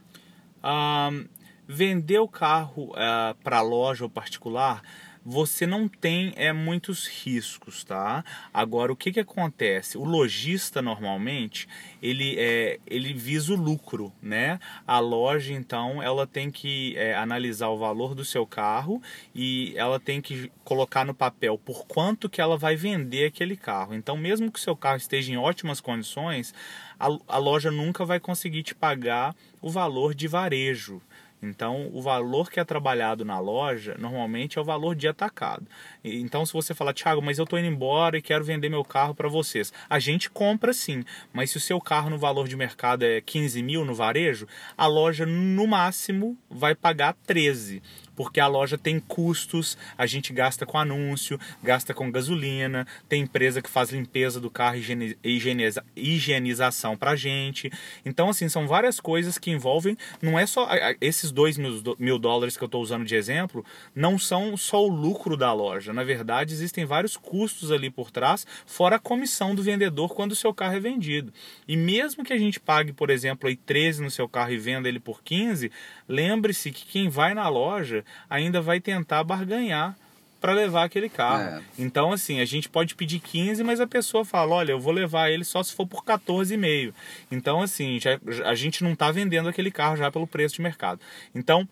Um, 0.64 1.28
vender 1.64 2.18
o 2.18 2.26
carro 2.26 2.90
uh, 2.90 2.96
é, 2.96 3.34
para 3.34 3.60
loja 3.60 4.02
ou 4.02 4.10
particular 4.10 4.82
você 5.28 5.66
não 5.66 5.88
tem 5.88 6.32
é 6.36 6.52
muitos 6.52 7.08
riscos, 7.08 7.82
tá? 7.82 8.24
Agora 8.54 8.92
o 8.92 8.96
que 8.96 9.10
que 9.10 9.18
acontece? 9.18 9.98
O 9.98 10.04
lojista 10.04 10.80
normalmente 10.80 11.66
ele 12.00 12.36
é 12.38 12.78
ele 12.86 13.12
visa 13.12 13.52
o 13.52 13.56
lucro, 13.56 14.12
né? 14.22 14.60
A 14.86 15.00
loja 15.00 15.52
então 15.52 16.00
ela 16.00 16.28
tem 16.28 16.48
que 16.48 16.96
é, 16.96 17.12
analisar 17.16 17.70
o 17.70 17.78
valor 17.78 18.14
do 18.14 18.24
seu 18.24 18.46
carro 18.46 19.02
e 19.34 19.74
ela 19.76 19.98
tem 19.98 20.20
que 20.20 20.48
colocar 20.62 21.04
no 21.04 21.12
papel 21.12 21.58
por 21.58 21.88
quanto 21.88 22.28
que 22.30 22.40
ela 22.40 22.56
vai 22.56 22.76
vender 22.76 23.26
aquele 23.26 23.56
carro. 23.56 23.94
Então 23.96 24.16
mesmo 24.16 24.52
que 24.52 24.60
o 24.60 24.62
seu 24.62 24.76
carro 24.76 24.98
esteja 24.98 25.32
em 25.32 25.36
ótimas 25.36 25.80
condições, 25.80 26.54
a, 27.00 27.08
a 27.26 27.38
loja 27.38 27.72
nunca 27.72 28.04
vai 28.04 28.20
conseguir 28.20 28.62
te 28.62 28.76
pagar 28.76 29.34
o 29.60 29.68
valor 29.68 30.14
de 30.14 30.28
varejo. 30.28 31.02
Então, 31.48 31.88
o 31.92 32.02
valor 32.02 32.50
que 32.50 32.58
é 32.58 32.64
trabalhado 32.64 33.24
na 33.24 33.38
loja 33.38 33.96
normalmente 33.98 34.58
é 34.58 34.60
o 34.60 34.64
valor 34.64 34.94
de 34.94 35.06
atacado. 35.06 35.66
Então, 36.02 36.44
se 36.44 36.52
você 36.52 36.74
falar, 36.74 36.92
Thiago, 36.92 37.22
mas 37.22 37.38
eu 37.38 37.44
estou 37.44 37.58
indo 37.58 37.68
embora 37.68 38.18
e 38.18 38.22
quero 38.22 38.44
vender 38.44 38.68
meu 38.68 38.84
carro 38.84 39.14
para 39.14 39.28
vocês, 39.28 39.72
a 39.88 39.98
gente 39.98 40.28
compra 40.30 40.72
sim, 40.72 41.04
mas 41.32 41.50
se 41.50 41.56
o 41.56 41.60
seu 41.60 41.80
carro 41.80 42.10
no 42.10 42.18
valor 42.18 42.48
de 42.48 42.56
mercado 42.56 43.04
é 43.04 43.20
15 43.20 43.62
mil 43.62 43.84
no 43.84 43.94
varejo, 43.94 44.46
a 44.76 44.86
loja 44.86 45.24
no 45.24 45.66
máximo 45.66 46.36
vai 46.50 46.74
pagar 46.74 47.14
13 47.26 47.82
porque 48.16 48.40
a 48.40 48.46
loja 48.46 48.78
tem 48.78 48.98
custos, 48.98 49.76
a 49.96 50.06
gente 50.06 50.32
gasta 50.32 50.64
com 50.64 50.78
anúncio, 50.78 51.38
gasta 51.62 51.92
com 51.94 52.10
gasolina, 52.10 52.86
tem 53.08 53.22
empresa 53.22 53.60
que 53.62 53.70
faz 53.70 53.90
limpeza 53.90 54.40
do 54.40 54.50
carro, 54.50 54.76
higieniza, 55.22 55.84
higienização 55.94 56.96
pra 56.96 57.14
gente. 57.14 57.70
Então, 58.04 58.30
assim, 58.30 58.48
são 58.48 58.66
várias 58.66 58.98
coisas 58.98 59.38
que 59.38 59.50
envolvem, 59.50 59.96
não 60.22 60.38
é 60.38 60.46
só 60.46 60.68
esses 61.00 61.30
dois 61.30 61.58
mil, 61.58 61.96
mil 61.98 62.18
dólares 62.18 62.56
que 62.56 62.64
eu 62.64 62.66
estou 62.66 62.82
usando 62.82 63.04
de 63.04 63.14
exemplo, 63.14 63.64
não 63.94 64.18
são 64.18 64.56
só 64.56 64.82
o 64.82 64.88
lucro 64.88 65.36
da 65.36 65.52
loja. 65.52 65.92
Na 65.92 66.02
verdade, 66.02 66.54
existem 66.54 66.84
vários 66.84 67.16
custos 67.16 67.70
ali 67.70 67.90
por 67.90 68.10
trás, 68.10 68.46
fora 68.64 68.96
a 68.96 69.00
comissão 69.00 69.54
do 69.54 69.62
vendedor 69.62 70.14
quando 70.14 70.32
o 70.32 70.36
seu 70.36 70.54
carro 70.54 70.76
é 70.76 70.80
vendido. 70.80 71.32
E 71.68 71.76
mesmo 71.76 72.24
que 72.24 72.32
a 72.32 72.38
gente 72.38 72.58
pague, 72.58 72.92
por 72.92 73.10
exemplo, 73.10 73.48
aí 73.48 73.56
13 73.56 74.02
no 74.02 74.10
seu 74.10 74.28
carro 74.28 74.52
e 74.52 74.56
venda 74.56 74.88
ele 74.88 74.98
por 74.98 75.22
15, 75.22 75.70
lembre-se 76.08 76.70
que 76.70 76.86
quem 76.86 77.08
vai 77.08 77.34
na 77.34 77.48
loja 77.48 78.04
ainda 78.28 78.60
vai 78.60 78.80
tentar 78.80 79.22
barganhar 79.24 79.96
para 80.40 80.52
levar 80.52 80.84
aquele 80.84 81.08
carro. 81.08 81.42
É. 81.42 81.62
Então, 81.78 82.12
assim, 82.12 82.40
a 82.40 82.44
gente 82.44 82.68
pode 82.68 82.94
pedir 82.94 83.18
15, 83.18 83.64
mas 83.64 83.80
a 83.80 83.86
pessoa 83.86 84.24
fala: 84.24 84.54
olha, 84.54 84.72
eu 84.72 84.80
vou 84.80 84.92
levar 84.92 85.30
ele 85.30 85.44
só 85.44 85.62
se 85.62 85.74
for 85.74 85.86
por 85.86 86.04
14,5. 86.04 86.92
Então, 87.30 87.60
assim, 87.60 87.98
já, 87.98 88.18
a 88.44 88.54
gente 88.54 88.84
não 88.84 88.92
está 88.92 89.10
vendendo 89.10 89.48
aquele 89.48 89.70
carro 89.70 89.96
já 89.96 90.10
pelo 90.10 90.26
preço 90.26 90.56
de 90.56 90.62
mercado. 90.62 91.00
Então, 91.34 91.68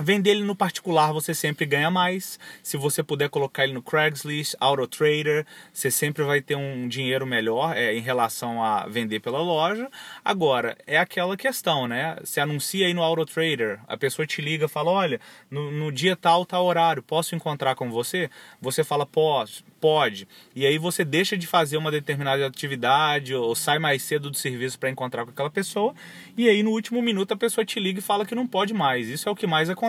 Vender 0.00 0.30
ele 0.30 0.44
no 0.44 0.54
particular 0.54 1.12
você 1.12 1.34
sempre 1.34 1.66
ganha 1.66 1.90
mais. 1.90 2.38
Se 2.62 2.76
você 2.76 3.02
puder 3.02 3.28
colocar 3.28 3.64
ele 3.64 3.72
no 3.72 3.82
Craigslist, 3.82 4.54
AutoTrader, 4.60 5.44
você 5.72 5.90
sempre 5.90 6.22
vai 6.22 6.40
ter 6.40 6.54
um 6.54 6.86
dinheiro 6.86 7.26
melhor 7.26 7.76
é, 7.76 7.92
em 7.94 8.00
relação 8.00 8.62
a 8.62 8.86
vender 8.86 9.18
pela 9.18 9.40
loja. 9.40 9.90
Agora, 10.24 10.78
é 10.86 10.98
aquela 10.98 11.36
questão, 11.36 11.88
né? 11.88 12.16
Você 12.22 12.40
anuncia 12.40 12.86
aí 12.86 12.94
no 12.94 13.02
AutoTrader, 13.02 13.80
a 13.88 13.96
pessoa 13.96 14.24
te 14.24 14.40
liga 14.40 14.68
fala: 14.68 14.90
olha, 14.92 15.20
no, 15.50 15.72
no 15.72 15.90
dia 15.90 16.14
tal, 16.14 16.46
tal 16.46 16.64
horário, 16.64 17.02
posso 17.02 17.34
encontrar 17.34 17.74
com 17.74 17.90
você? 17.90 18.30
Você 18.60 18.84
fala: 18.84 19.04
posso 19.04 19.64
Pode. 19.80 20.26
E 20.56 20.66
aí 20.66 20.76
você 20.76 21.04
deixa 21.04 21.36
de 21.36 21.46
fazer 21.46 21.76
uma 21.76 21.90
determinada 21.90 22.44
atividade 22.44 23.32
ou 23.32 23.54
sai 23.54 23.78
mais 23.78 24.02
cedo 24.02 24.28
do 24.28 24.36
serviço 24.36 24.76
para 24.76 24.90
encontrar 24.90 25.24
com 25.24 25.30
aquela 25.30 25.50
pessoa. 25.50 25.94
E 26.36 26.48
aí 26.48 26.64
no 26.64 26.70
último 26.70 27.00
minuto 27.00 27.32
a 27.32 27.36
pessoa 27.36 27.64
te 27.64 27.78
liga 27.78 28.00
e 28.00 28.02
fala 28.02 28.26
que 28.26 28.34
não 28.34 28.46
pode 28.46 28.74
mais. 28.74 29.08
Isso 29.08 29.28
é 29.28 29.32
o 29.32 29.36
que 29.36 29.46
mais 29.46 29.70
acontece. 29.70 29.87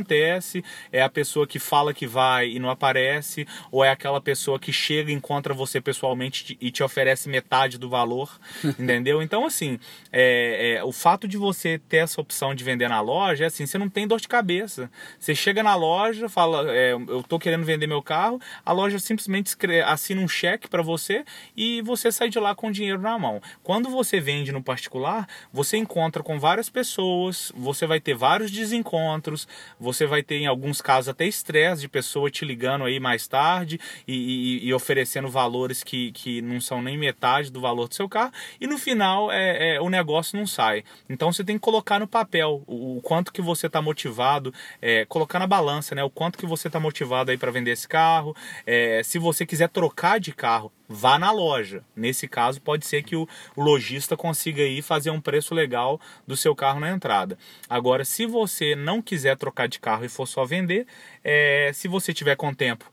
É 0.92 1.02
a 1.02 1.10
pessoa 1.10 1.48
que 1.48 1.60
fala 1.60 1.94
que 1.94 2.08
vai 2.08 2.50
e 2.50 2.60
não 2.60 2.70
aparece, 2.70 3.48
ou 3.72 3.84
é 3.84 3.90
aquela 3.90 4.22
pessoa 4.22 4.60
que 4.60 4.72
chega, 4.72 5.12
encontra 5.12 5.54
você 5.54 5.82
pessoalmente 5.82 6.58
e 6.60 6.72
te 6.72 6.84
oferece 6.84 7.30
metade 7.30 7.78
do 7.78 7.90
valor, 7.90 8.40
entendeu? 8.80 9.22
Então 9.22 9.46
assim, 9.46 9.80
é, 10.12 10.78
é, 10.78 10.84
o 10.84 10.92
fato 10.92 11.28
de 11.28 11.38
você 11.38 11.78
ter 11.78 11.98
essa 11.98 12.22
opção 12.22 12.54
de 12.56 12.64
vender 12.64 12.88
na 12.88 13.02
loja 13.02 13.44
é 13.44 13.48
assim, 13.48 13.66
você 13.66 13.78
não 13.78 13.90
tem 13.90 14.08
dor 14.08 14.20
de 14.20 14.28
cabeça. 14.28 14.90
Você 15.20 15.36
chega 15.36 15.64
na 15.64 15.76
loja, 15.76 16.30
fala, 16.30 16.72
é, 16.72 16.94
eu 16.94 17.20
estou 17.22 17.40
querendo 17.40 17.66
vender 17.66 17.88
meu 17.88 18.02
carro, 18.02 18.40
a 18.66 18.72
loja 18.72 19.00
simplesmente 19.00 19.56
assina 19.86 20.22
um 20.22 20.28
cheque 20.28 20.68
para 20.68 20.82
você 20.82 21.24
e 21.56 21.82
você 21.82 22.12
sai 22.12 22.30
de 22.30 22.40
lá 22.40 22.56
com 22.56 22.68
o 22.68 22.72
dinheiro 22.72 23.02
na 23.02 23.18
mão. 23.18 23.42
Quando 23.64 23.90
você 23.90 24.20
vende 24.20 24.52
no 24.52 24.64
particular, 24.64 25.28
você 25.52 25.78
encontra 25.78 26.24
com 26.24 26.40
várias 26.40 26.70
pessoas, 26.70 27.52
você 27.56 27.86
vai 27.86 28.00
ter 28.00 28.14
vários 28.14 28.52
desencontros, 28.52 29.48
você 29.80 29.89
vai 30.06 30.24
ter 30.24 30.36
em 30.36 30.48
alguns 30.48 30.82
casos 30.82 31.10
até 31.10 31.26
estresse 31.26 31.82
de 31.82 31.88
pessoa 31.88 32.30
te 32.30 32.46
ligando 32.46 32.86
aí 32.86 33.00
mais 33.00 33.28
tarde 33.28 33.80
e, 34.08 34.14
e, 34.14 34.68
e, 34.68 34.74
oferecendo 34.74 35.28
valores 35.28 35.84
que, 35.84 36.12
que 36.12 36.42
não 36.42 36.60
são 36.60 36.82
nem 36.82 36.98
metade 36.98 37.52
do 37.52 37.62
valor 37.62 37.88
do 37.88 37.96
seu 37.96 38.08
carro 38.08 38.32
e 38.60 38.68
no 38.68 38.78
final 38.78 39.32
é, 39.32 39.76
é 39.76 39.82
o 39.82 39.90
negócio 39.90 40.38
não 40.38 40.48
sai. 40.48 40.84
Então 41.10 41.32
você 41.32 41.44
tem 41.44 41.56
que 41.58 41.62
colocar 41.62 42.00
no 42.00 42.08
papel 42.08 42.64
o, 42.68 42.98
o 42.98 43.02
quanto 43.02 43.32
que 43.32 43.42
você 43.42 43.68
está 43.68 43.82
motivado, 43.82 44.54
é, 44.82 45.06
colocar 45.06 45.40
na 45.40 45.48
balança, 45.48 45.96
né? 45.96 46.04
O 46.04 46.10
quanto 46.10 46.38
que 46.38 46.46
você 46.46 46.68
está 46.68 46.80
motivado 46.80 47.32
aí 47.32 47.38
para 47.38 47.52
vender 47.52 47.72
esse 47.72 47.88
carro. 47.88 48.36
É, 48.66 49.02
se 49.04 49.20
você 49.20 49.46
quiser 49.46 49.70
trocar 49.70 50.20
de 50.20 50.32
carro, 50.34 50.72
vá 50.90 51.20
na 51.20 51.32
loja. 51.32 51.84
Nesse 51.96 52.28
caso, 52.28 52.60
pode 52.60 52.86
ser 52.88 53.04
que 53.04 53.16
o, 53.16 53.28
lojista 53.56 54.18
consiga 54.18 54.64
aí 54.64 54.82
fazer 54.82 55.12
um 55.12 55.22
preço 55.22 55.54
legal 55.54 56.02
do 56.26 56.36
seu 56.36 56.56
carro 56.56 56.80
na 56.80 56.90
entrada. 56.90 57.38
Agora, 57.70 58.04
se 58.04 58.26
você 58.26 58.76
não 58.76 59.02
quiser 59.02 59.38
trocar 59.38 59.68
de 59.68 59.80
carro 59.80 60.04
e 60.04 60.10
for 60.10 60.26
só 60.26 60.44
vender, 60.44 60.88
é, 61.24 61.72
se 61.74 61.88
você 61.88 62.12
tiver 62.12 62.36
com 62.36 62.52
tempo, 62.54 62.92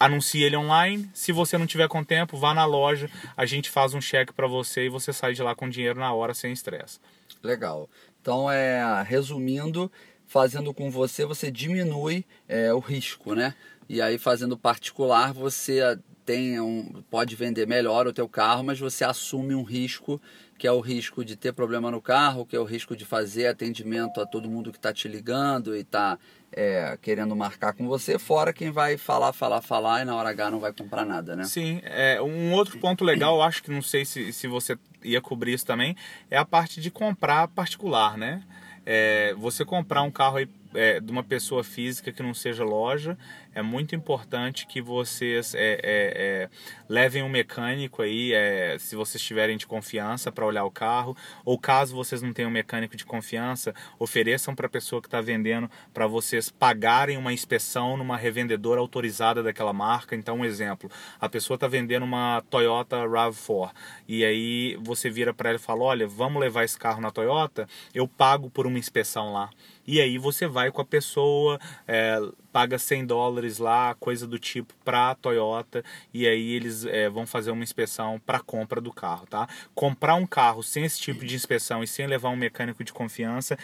anuncie 0.00 0.42
ele 0.42 0.56
online. 0.56 1.08
Se 1.14 1.30
você 1.30 1.56
não 1.56 1.66
tiver 1.66 1.86
com 1.86 2.02
tempo, 2.02 2.36
vá 2.36 2.52
na 2.52 2.64
loja, 2.64 3.08
a 3.36 3.46
gente 3.46 3.70
faz 3.70 3.94
um 3.94 4.00
cheque 4.00 4.32
para 4.32 4.48
você 4.48 4.86
e 4.86 4.88
você 4.88 5.12
sai 5.12 5.32
de 5.32 5.42
lá 5.42 5.54
com 5.54 5.68
dinheiro 5.68 6.00
na 6.00 6.12
hora 6.12 6.34
sem 6.34 6.52
estresse. 6.52 6.98
Legal. 7.40 7.88
Então, 8.20 8.50
é, 8.50 9.02
resumindo, 9.02 9.90
fazendo 10.26 10.74
com 10.74 10.90
você, 10.90 11.24
você 11.24 11.50
diminui 11.50 12.24
é, 12.48 12.74
o 12.74 12.80
risco, 12.80 13.34
né? 13.34 13.54
E 13.88 14.00
aí 14.00 14.16
fazendo 14.16 14.56
particular, 14.56 15.32
você 15.32 15.98
tem 16.24 16.60
um, 16.60 17.02
pode 17.10 17.34
vender 17.36 17.66
melhor 17.66 18.06
o 18.06 18.12
teu 18.12 18.28
carro, 18.28 18.62
mas 18.62 18.78
você 18.78 19.04
assume 19.04 19.54
um 19.54 19.62
risco 19.62 20.20
que 20.58 20.66
é 20.66 20.70
o 20.70 20.78
risco 20.78 21.24
de 21.24 21.34
ter 21.34 21.52
problema 21.52 21.90
no 21.90 22.00
carro, 22.00 22.46
que 22.46 22.54
é 22.54 22.60
o 22.60 22.64
risco 22.64 22.94
de 22.94 23.04
fazer 23.04 23.48
atendimento 23.48 24.20
a 24.20 24.26
todo 24.26 24.48
mundo 24.48 24.70
que 24.70 24.78
está 24.78 24.92
te 24.92 25.08
ligando 25.08 25.74
e 25.74 25.80
está 25.80 26.16
é, 26.52 26.96
querendo 27.02 27.34
marcar 27.34 27.72
com 27.72 27.88
você, 27.88 28.16
fora 28.18 28.52
quem 28.52 28.70
vai 28.70 28.96
falar, 28.96 29.32
falar, 29.32 29.60
falar 29.60 30.02
e 30.02 30.04
na 30.04 30.14
hora 30.14 30.28
H 30.28 30.50
não 30.52 30.60
vai 30.60 30.72
comprar 30.72 31.04
nada, 31.04 31.34
né? 31.34 31.44
Sim, 31.44 31.80
é, 31.82 32.22
um 32.22 32.52
outro 32.52 32.78
ponto 32.78 33.04
legal, 33.04 33.42
acho 33.42 33.60
que 33.60 33.72
não 33.72 33.82
sei 33.82 34.04
se, 34.04 34.32
se 34.32 34.46
você 34.46 34.78
ia 35.02 35.20
cobrir 35.20 35.54
isso 35.54 35.66
também, 35.66 35.96
é 36.30 36.36
a 36.36 36.44
parte 36.44 36.80
de 36.80 36.92
comprar 36.92 37.48
particular, 37.48 38.16
né? 38.16 38.42
É, 38.86 39.34
você 39.34 39.64
comprar 39.64 40.02
um 40.02 40.10
carro 40.10 40.36
aí 40.36 40.48
é, 40.74 41.00
de 41.00 41.10
uma 41.10 41.22
pessoa 41.22 41.62
física 41.62 42.12
que 42.12 42.22
não 42.22 42.34
seja 42.34 42.64
loja, 42.64 43.16
é 43.54 43.62
muito 43.62 43.94
importante 43.94 44.66
que 44.66 44.80
vocês 44.80 45.54
é, 45.54 45.74
é, 45.74 45.80
é 45.82 46.50
levem 46.88 47.22
um 47.22 47.28
mecânico 47.28 48.02
aí, 48.02 48.32
é, 48.32 48.76
se 48.78 48.96
vocês 48.96 49.22
tiverem 49.22 49.56
de 49.56 49.66
confiança 49.66 50.32
para 50.32 50.46
olhar 50.46 50.64
o 50.64 50.70
carro, 50.70 51.16
ou 51.44 51.58
caso 51.58 51.94
vocês 51.94 52.22
não 52.22 52.32
tenham 52.32 52.50
um 52.50 52.52
mecânico 52.52 52.96
de 52.96 53.04
confiança, 53.04 53.74
ofereçam 53.98 54.54
para 54.54 54.66
a 54.66 54.70
pessoa 54.70 55.00
que 55.00 55.08
está 55.08 55.20
vendendo 55.20 55.70
para 55.92 56.06
vocês 56.06 56.50
pagarem 56.50 57.16
uma 57.16 57.32
inspeção 57.32 57.96
numa 57.96 58.16
revendedora 58.16 58.80
autorizada 58.80 59.42
daquela 59.42 59.72
marca. 59.72 60.14
Então, 60.14 60.38
um 60.38 60.44
exemplo, 60.44 60.90
a 61.20 61.28
pessoa 61.28 61.56
está 61.56 61.66
vendendo 61.66 62.04
uma 62.04 62.42
Toyota 62.50 63.04
RAV4 63.04 63.70
e 64.08 64.24
aí 64.24 64.76
você 64.80 65.10
vira 65.10 65.32
para 65.32 65.50
ela 65.50 65.58
e 65.58 65.62
fala, 65.62 65.84
olha, 65.84 66.06
vamos 66.06 66.40
levar 66.40 66.64
esse 66.64 66.78
carro 66.78 67.00
na 67.00 67.10
Toyota, 67.10 67.68
eu 67.94 68.06
pago 68.06 68.50
por 68.50 68.66
uma 68.66 68.78
inspeção 68.78 69.32
lá. 69.32 69.50
E 69.86 70.00
aí 70.00 70.18
você 70.18 70.46
vai 70.46 70.70
com 70.70 70.80
a 70.80 70.84
pessoa, 70.84 71.58
é, 71.86 72.20
paga 72.52 72.78
100 72.78 73.06
dólares 73.06 73.58
lá, 73.58 73.94
coisa 73.94 74.26
do 74.26 74.38
tipo, 74.38 74.74
para 74.84 75.10
a 75.10 75.14
Toyota, 75.14 75.84
e 76.12 76.26
aí 76.26 76.52
eles 76.52 76.84
é, 76.84 77.08
vão 77.08 77.26
fazer 77.26 77.50
uma 77.50 77.64
inspeção 77.64 78.20
para 78.24 78.40
compra 78.40 78.80
do 78.80 78.92
carro, 78.92 79.26
tá? 79.26 79.48
Comprar 79.74 80.14
um 80.14 80.26
carro 80.26 80.62
sem 80.62 80.84
esse 80.84 81.00
tipo 81.00 81.24
de 81.24 81.34
inspeção 81.34 81.82
e 81.82 81.86
sem 81.86 82.06
levar 82.06 82.28
um 82.28 82.36
mecânico 82.36 82.84
de 82.84 82.92
confiança 82.92 83.58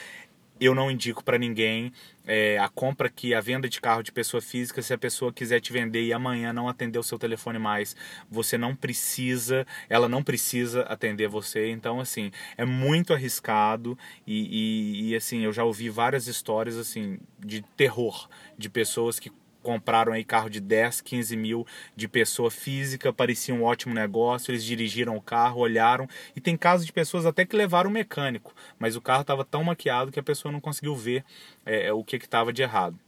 eu 0.61 0.75
não 0.75 0.91
indico 0.91 1.23
para 1.23 1.39
ninguém 1.39 1.93
é, 2.27 2.59
a 2.59 2.69
compra 2.69 3.09
que 3.09 3.33
a 3.35 3.41
venda 3.41 3.69
de 3.69 3.81
carro 3.81 4.03
de 4.03 4.13
pessoa 4.13 4.41
física, 4.41 4.83
se 4.83 4.93
a 4.93 4.99
pessoa 4.99 5.33
quiser 5.33 5.61
te 5.61 5.73
vender 5.73 6.03
e 6.03 6.13
amanhã 6.13 6.53
não 6.53 6.69
atender 6.69 6.99
o 6.99 7.03
seu 7.03 7.19
telefone 7.19 7.59
mais, 7.59 7.97
você 8.31 8.59
não 8.59 8.77
precisa, 8.77 9.67
ela 9.89 10.09
não 10.09 10.23
precisa 10.23 10.83
atender 10.83 11.29
você. 11.29 11.71
Então, 11.71 12.01
assim, 12.01 12.31
é 12.57 12.65
muito 12.65 13.15
arriscado 13.15 13.99
e, 14.27 15.07
e, 15.07 15.11
e 15.11 15.17
assim, 15.17 15.41
eu 15.41 15.53
já 15.53 15.65
ouvi 15.65 15.89
várias 15.89 16.27
histórias 16.27 16.77
assim 16.77 17.19
de 17.39 17.63
terror 17.77 18.29
de 18.59 18.69
pessoas 18.69 19.19
que 19.19 19.31
compraram 19.63 20.13
aí 20.13 20.25
carro 20.25 20.49
de 20.49 20.61
10, 20.61 21.01
15 21.01 21.37
mil 21.37 21.67
de 21.95 22.09
pessoa 22.09 22.51
física, 22.51 23.13
parecia 23.13 23.55
um 23.55 23.65
ótimo 23.65 23.95
negócio, 23.95 24.51
eles 24.51 24.65
dirigiram 24.65 25.17
o 25.17 25.21
carro, 25.21 25.61
olharam, 25.61 26.09
e 26.35 26.41
tem 26.41 26.57
casos 26.57 26.87
de 26.87 26.93
pessoas 26.93 27.27
até 27.27 27.45
que 27.45 27.57
levaram 27.57 27.91
um 27.91 27.93
mecânico, 27.93 28.55
mas 28.79 28.97
o 28.97 29.01
carro 29.01 29.23
estava 29.23 29.45
tão 29.45 29.65
maquiado 29.65 30.13
que 30.13 30.21
a 30.21 30.23
pessoa 30.23 30.53
não 30.53 30.61
conseguiu 30.61 30.95
ver 30.95 31.25
é, 31.67 31.93
o 31.93 32.05
que 32.05 32.17
estava 32.17 32.53
de 32.53 32.63
errado. 32.63 32.99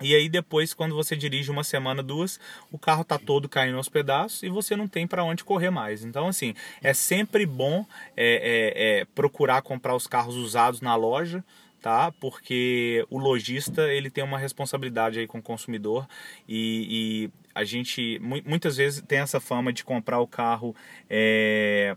E 0.00 0.14
aí 0.14 0.28
depois, 0.28 0.72
quando 0.72 0.94
você 0.94 1.14
dirige 1.14 1.50
uma 1.50 1.62
semana, 1.62 2.02
duas, 2.02 2.40
o 2.72 2.78
carro 2.78 3.04
tá 3.04 3.18
todo 3.18 3.48
caindo 3.48 3.76
aos 3.76 3.88
pedaços 3.88 4.42
e 4.42 4.48
você 4.48 4.74
não 4.74 4.88
tem 4.88 5.06
para 5.06 5.22
onde 5.22 5.44
correr 5.44 5.70
mais. 5.70 6.04
Então, 6.04 6.26
assim, 6.26 6.54
é 6.82 6.94
sempre 6.94 7.44
bom 7.44 7.84
é, 8.16 8.24
é, 8.26 9.00
é, 9.00 9.04
procurar 9.14 9.60
comprar 9.60 9.94
os 9.94 10.06
carros 10.06 10.36
usados 10.36 10.80
na 10.80 10.96
loja, 10.96 11.44
tá? 11.80 12.12
Porque 12.12 13.04
o 13.10 13.18
lojista 13.18 13.92
ele 13.92 14.10
tem 14.10 14.22
uma 14.22 14.38
responsabilidade 14.38 15.18
aí 15.18 15.26
com 15.26 15.38
o 15.38 15.42
consumidor 15.42 16.06
e, 16.48 17.28
e 17.28 17.30
a 17.54 17.64
gente 17.64 18.20
muitas 18.44 18.76
vezes 18.76 19.02
tem 19.06 19.18
essa 19.18 19.40
fama 19.40 19.72
de 19.72 19.84
comprar 19.84 20.20
o 20.20 20.26
carro 20.26 20.74
é, 21.08 21.96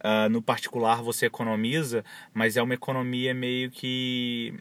uh, 0.00 0.28
no 0.28 0.42
particular 0.42 1.02
você 1.02 1.26
economiza, 1.26 2.04
mas 2.32 2.56
é 2.56 2.62
uma 2.62 2.74
economia 2.74 3.34
meio 3.34 3.70
que 3.70 4.54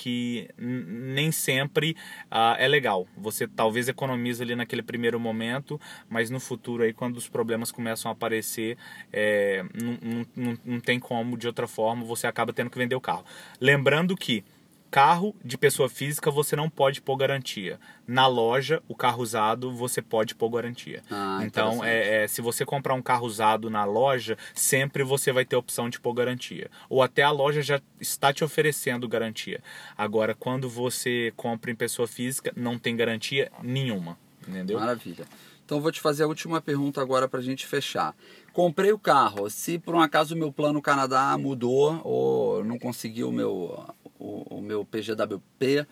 que 0.00 0.48
nem 0.56 1.30
sempre 1.30 1.94
uh, 2.32 2.56
é 2.58 2.66
legal. 2.66 3.06
Você 3.18 3.46
talvez 3.46 3.86
economiza 3.86 4.42
ali 4.42 4.56
naquele 4.56 4.82
primeiro 4.82 5.20
momento, 5.20 5.78
mas 6.08 6.30
no 6.30 6.40
futuro 6.40 6.82
aí 6.82 6.94
quando 6.94 7.18
os 7.18 7.28
problemas 7.28 7.70
começam 7.70 8.10
a 8.10 8.14
aparecer, 8.14 8.78
é, 9.12 9.62
não, 9.74 10.26
não, 10.34 10.58
não 10.64 10.80
tem 10.80 10.98
como 10.98 11.36
de 11.36 11.46
outra 11.46 11.68
forma, 11.68 12.02
você 12.02 12.26
acaba 12.26 12.50
tendo 12.50 12.70
que 12.70 12.78
vender 12.78 12.94
o 12.94 13.00
carro. 13.00 13.26
Lembrando 13.60 14.16
que 14.16 14.42
Carro 14.90 15.36
de 15.44 15.56
pessoa 15.56 15.88
física 15.88 16.30
você 16.30 16.56
não 16.56 16.68
pode 16.68 17.00
pôr 17.00 17.16
garantia. 17.16 17.78
Na 18.06 18.26
loja, 18.26 18.82
o 18.88 18.94
carro 18.94 19.22
usado 19.22 19.72
você 19.72 20.02
pode 20.02 20.34
pôr 20.34 20.50
garantia. 20.50 21.02
Ah, 21.08 21.40
então, 21.44 21.84
é, 21.84 22.24
é, 22.24 22.28
se 22.28 22.42
você 22.42 22.64
comprar 22.64 22.94
um 22.94 23.02
carro 23.02 23.24
usado 23.24 23.70
na 23.70 23.84
loja, 23.84 24.36
sempre 24.52 25.04
você 25.04 25.30
vai 25.30 25.44
ter 25.44 25.54
a 25.54 25.60
opção 25.60 25.88
de 25.88 26.00
pôr 26.00 26.12
garantia. 26.12 26.68
Ou 26.88 27.02
até 27.02 27.22
a 27.22 27.30
loja 27.30 27.62
já 27.62 27.80
está 28.00 28.32
te 28.32 28.42
oferecendo 28.42 29.06
garantia. 29.06 29.62
Agora, 29.96 30.34
quando 30.34 30.68
você 30.68 31.32
compra 31.36 31.70
em 31.70 31.76
pessoa 31.76 32.08
física, 32.08 32.52
não 32.56 32.76
tem 32.76 32.96
garantia 32.96 33.52
nenhuma. 33.62 34.18
Entendeu? 34.48 34.80
Maravilha. 34.80 35.24
Então, 35.64 35.80
vou 35.80 35.92
te 35.92 36.00
fazer 36.00 36.24
a 36.24 36.26
última 36.26 36.60
pergunta 36.60 37.00
agora 37.00 37.28
para 37.28 37.38
a 37.38 37.42
gente 37.42 37.64
fechar. 37.64 38.12
Comprei 38.52 38.90
o 38.90 38.98
carro. 38.98 39.48
Se 39.48 39.78
por 39.78 39.94
um 39.94 40.00
acaso 40.00 40.34
o 40.34 40.36
meu 40.36 40.50
plano 40.52 40.82
Canadá 40.82 41.38
mudou 41.38 42.00
ou 42.02 42.64
não 42.64 42.76
consegui 42.76 43.22
o 43.22 43.30
meu 43.30 43.86
o, 44.20 44.58
o 44.58 44.60
meu 44.60 44.84
PGWP, 44.84 45.86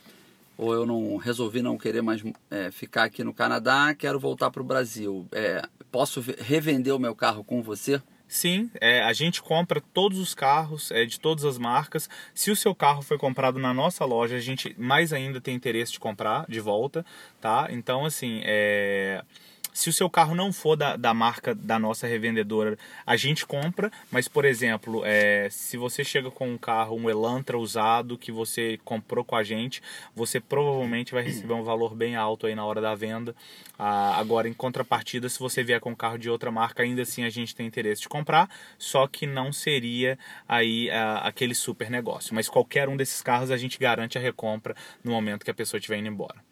ou 0.56 0.74
eu 0.74 0.84
não 0.84 1.16
resolvi 1.16 1.62
não 1.62 1.78
querer 1.78 2.02
mais 2.02 2.22
é, 2.50 2.70
ficar 2.70 3.04
aqui 3.04 3.24
no 3.24 3.32
Canadá, 3.32 3.94
quero 3.94 4.20
voltar 4.20 4.50
para 4.50 4.62
o 4.62 4.64
Brasil. 4.64 5.26
É, 5.32 5.62
posso 5.90 6.22
revender 6.38 6.94
o 6.94 6.98
meu 6.98 7.14
carro 7.14 7.42
com 7.42 7.62
você? 7.62 8.00
Sim, 8.28 8.70
é, 8.78 9.02
a 9.02 9.12
gente 9.14 9.40
compra 9.40 9.80
todos 9.80 10.18
os 10.18 10.34
carros 10.34 10.90
é, 10.90 11.06
de 11.06 11.18
todas 11.18 11.46
as 11.46 11.56
marcas. 11.56 12.10
Se 12.34 12.50
o 12.50 12.56
seu 12.56 12.74
carro 12.74 13.00
foi 13.00 13.16
comprado 13.16 13.58
na 13.58 13.72
nossa 13.72 14.04
loja, 14.04 14.36
a 14.36 14.40
gente 14.40 14.74
mais 14.78 15.14
ainda 15.14 15.40
tem 15.40 15.54
interesse 15.54 15.92
de 15.92 15.98
comprar 15.98 16.44
de 16.46 16.60
volta, 16.60 17.06
tá? 17.40 17.68
Então, 17.70 18.04
assim, 18.04 18.42
é 18.44 19.24
se 19.72 19.88
o 19.88 19.92
seu 19.92 20.08
carro 20.10 20.34
não 20.34 20.52
for 20.52 20.76
da, 20.76 20.96
da 20.96 21.14
marca 21.14 21.54
da 21.54 21.78
nossa 21.78 22.06
revendedora, 22.06 22.78
a 23.06 23.16
gente 23.16 23.46
compra, 23.46 23.90
mas, 24.10 24.26
por 24.28 24.44
exemplo, 24.44 25.02
é, 25.04 25.48
se 25.50 25.76
você 25.76 26.02
chega 26.02 26.30
com 26.30 26.48
um 26.48 26.58
carro, 26.58 26.96
um 26.96 27.08
Elantra 27.08 27.58
usado 27.58 28.18
que 28.18 28.32
você 28.32 28.78
comprou 28.84 29.24
com 29.24 29.36
a 29.36 29.42
gente, 29.42 29.82
você 30.14 30.40
provavelmente 30.40 31.12
vai 31.12 31.22
receber 31.22 31.54
um 31.54 31.62
valor 31.62 31.94
bem 31.94 32.16
alto 32.16 32.46
aí 32.46 32.54
na 32.54 32.64
hora 32.64 32.80
da 32.80 32.94
venda. 32.94 33.34
Ah, 33.78 34.18
agora, 34.18 34.48
em 34.48 34.52
contrapartida, 34.52 35.28
se 35.28 35.38
você 35.38 35.62
vier 35.62 35.80
com 35.80 35.90
um 35.90 35.94
carro 35.94 36.18
de 36.18 36.28
outra 36.28 36.50
marca, 36.50 36.82
ainda 36.82 37.02
assim 37.02 37.24
a 37.24 37.30
gente 37.30 37.54
tem 37.54 37.66
interesse 37.66 38.02
de 38.02 38.08
comprar, 38.08 38.50
só 38.76 39.06
que 39.06 39.26
não 39.26 39.52
seria 39.52 40.18
aí 40.48 40.90
ah, 40.90 41.18
aquele 41.24 41.54
super 41.54 41.88
negócio. 41.88 42.34
Mas 42.34 42.48
qualquer 42.48 42.88
um 42.88 42.96
desses 42.96 43.22
carros 43.22 43.50
a 43.50 43.56
gente 43.56 43.78
garante 43.78 44.18
a 44.18 44.20
recompra 44.20 44.74
no 45.04 45.12
momento 45.12 45.44
que 45.44 45.50
a 45.50 45.54
pessoa 45.54 45.78
estiver 45.78 45.98
indo 45.98 46.08
embora. 46.08 46.48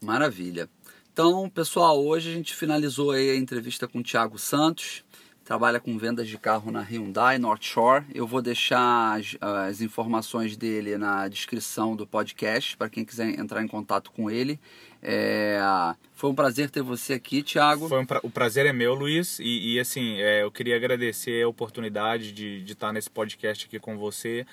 Maravilha. 0.00 0.68
Então, 1.20 1.50
pessoal, 1.50 2.00
hoje 2.00 2.30
a 2.30 2.32
gente 2.32 2.54
finalizou 2.54 3.10
a 3.10 3.34
entrevista 3.34 3.88
com 3.88 3.98
o 3.98 4.02
Thiago 4.04 4.38
Santos, 4.38 5.02
trabalha 5.44 5.80
com 5.80 5.98
vendas 5.98 6.28
de 6.28 6.38
carro 6.38 6.70
na 6.70 6.80
Hyundai 6.80 7.38
North 7.38 7.64
Shore. 7.64 8.04
Eu 8.14 8.24
vou 8.24 8.40
deixar 8.40 9.18
as, 9.18 9.36
as 9.40 9.80
informações 9.80 10.56
dele 10.56 10.96
na 10.96 11.26
descrição 11.26 11.96
do 11.96 12.06
podcast 12.06 12.76
para 12.76 12.88
quem 12.88 13.04
quiser 13.04 13.36
entrar 13.36 13.64
em 13.64 13.66
contato 13.66 14.12
com 14.12 14.30
ele. 14.30 14.60
É, 15.02 15.58
foi 16.12 16.30
um 16.30 16.34
prazer 16.34 16.68
ter 16.68 16.82
você 16.82 17.14
aqui, 17.14 17.42
Thiago. 17.42 17.88
Foi 17.88 18.00
um 18.00 18.04
pra, 18.04 18.20
o 18.24 18.30
prazer 18.30 18.66
é 18.66 18.72
meu, 18.72 18.94
Luiz. 18.94 19.38
E, 19.38 19.74
e 19.74 19.80
assim, 19.80 20.20
é, 20.20 20.42
eu 20.42 20.50
queria 20.50 20.74
agradecer 20.74 21.44
a 21.44 21.48
oportunidade 21.48 22.32
de, 22.32 22.62
de 22.62 22.72
estar 22.72 22.92
nesse 22.92 23.08
podcast 23.08 23.66
aqui 23.66 23.78
com 23.78 23.96
você. 23.96 24.44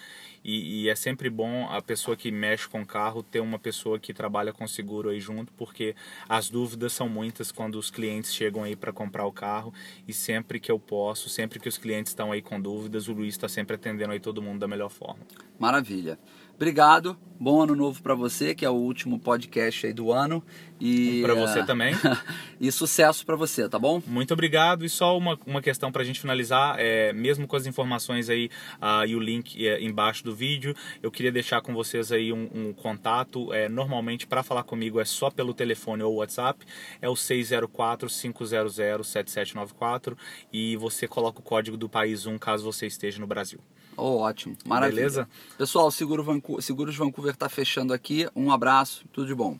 E, 0.44 0.84
e, 0.84 0.90
é 0.90 0.96
sempre 0.96 1.28
bom 1.28 1.68
a 1.72 1.82
pessoa 1.82 2.16
que 2.16 2.30
mexe 2.30 2.68
com 2.68 2.86
carro 2.86 3.24
ter 3.24 3.40
uma 3.40 3.58
pessoa 3.58 3.98
que 3.98 4.14
trabalha 4.14 4.54
com 4.54 4.68
seguro 4.68 5.10
aí 5.10 5.20
junto, 5.20 5.52
porque 5.54 5.96
as 6.30 6.52
dúvidas 6.52 6.94
são 6.94 7.10
muitas 7.10 7.52
quando 7.52 7.80
os 7.80 7.90
clientes 7.90 8.32
chegam 8.32 8.64
aí 8.64 8.76
para 8.76 8.94
comprar 8.94 9.26
o 9.26 9.32
carro. 9.32 9.74
E 10.08 10.14
sempre 10.14 10.60
que 10.60 10.72
eu 10.72 10.78
posso, 10.78 11.30
sempre 11.30 11.60
que 11.60 11.68
os 11.68 11.80
clientes 11.80 12.12
estão 12.12 12.32
aí 12.32 12.44
com 12.44 12.62
dúvidas, 12.62 13.08
o 13.08 13.14
Luiz 13.14 13.34
está 13.34 13.50
sempre 13.50 13.76
atendendo 13.76 14.14
aí 14.14 14.20
todo 14.20 14.40
mundo 14.40 14.60
da 14.60 14.68
melhor 14.68 14.90
forma. 14.90 15.26
Maravilha. 15.58 16.20
Obrigado, 16.56 17.18
bom 17.38 17.62
ano 17.62 17.76
novo 17.76 18.02
para 18.02 18.16
você, 18.16 18.56
que 18.56 18.64
é 18.64 18.70
o 18.70 18.76
último 18.76 19.20
podcast 19.20 19.86
aí 19.86 19.92
do 19.92 20.10
ano. 20.10 20.42
E 20.80 21.22
para 21.22 21.34
você 21.34 21.60
uh, 21.60 21.66
também. 21.66 21.94
e 22.62 22.72
sucesso 22.72 23.26
para 23.26 23.36
você, 23.36 23.68
tá 23.68 23.78
bom? 23.78 24.02
Muito 24.08 24.34
obrigado. 24.34 24.86
E 24.86 24.90
só 24.90 25.18
uma, 25.18 25.38
uma 25.46 25.62
questão 25.62 25.92
para 25.92 26.02
a 26.02 26.06
gente 26.06 26.22
finalizar, 26.22 26.78
é, 26.80 27.12
mesmo 27.12 27.46
com 27.46 27.58
as 27.58 27.66
informações 27.66 28.30
aí 28.30 28.50
uh, 28.76 29.06
e 29.06 29.18
o 29.18 29.20
link 29.20 29.68
é, 29.68 29.84
embaixo 29.84 30.24
do 30.24 30.34
vídeo, 30.34 30.74
eu 31.04 31.12
queria 31.12 31.30
deixar 31.30 31.60
com 31.60 31.74
vocês 31.74 32.10
aí 32.10 32.32
um, 32.32 32.50
um 32.54 32.72
contato. 32.72 33.54
É, 33.54 33.68
normalmente, 33.68 34.26
para 34.26 34.42
falar 34.42 34.64
comigo 34.64 35.02
é 35.02 35.06
só 35.06 35.30
pelo 35.30 35.54
telefone 35.54 36.04
ou 36.04 36.16
WhatsApp, 36.16 36.66
é 37.02 37.10
o 37.10 37.16
604-500-7794 37.16 40.16
e 40.54 40.78
você 40.78 41.06
coloca 41.06 41.40
o 41.40 41.44
código 41.44 41.76
do 41.76 41.90
país 41.90 42.26
1 42.26 42.38
caso 42.38 42.64
você 42.64 42.88
esteja 42.88 43.20
no 43.20 43.28
Brasil. 43.28 43.60
Oh, 43.98 44.18
ótimo, 44.18 44.56
maravilha. 44.66 44.98
Beleza? 44.98 45.30
Pessoal, 45.58 45.90
Seguro 45.90 46.24
Vancouver, 46.24 46.64
Seguros 46.64 46.96
Vancouver 46.96 47.34
está 47.34 47.48
fechando 47.48 47.94
aqui. 47.94 48.28
Um 48.36 48.52
abraço, 48.52 49.06
tudo 49.12 49.28
de 49.28 49.36
bom. 49.36 49.58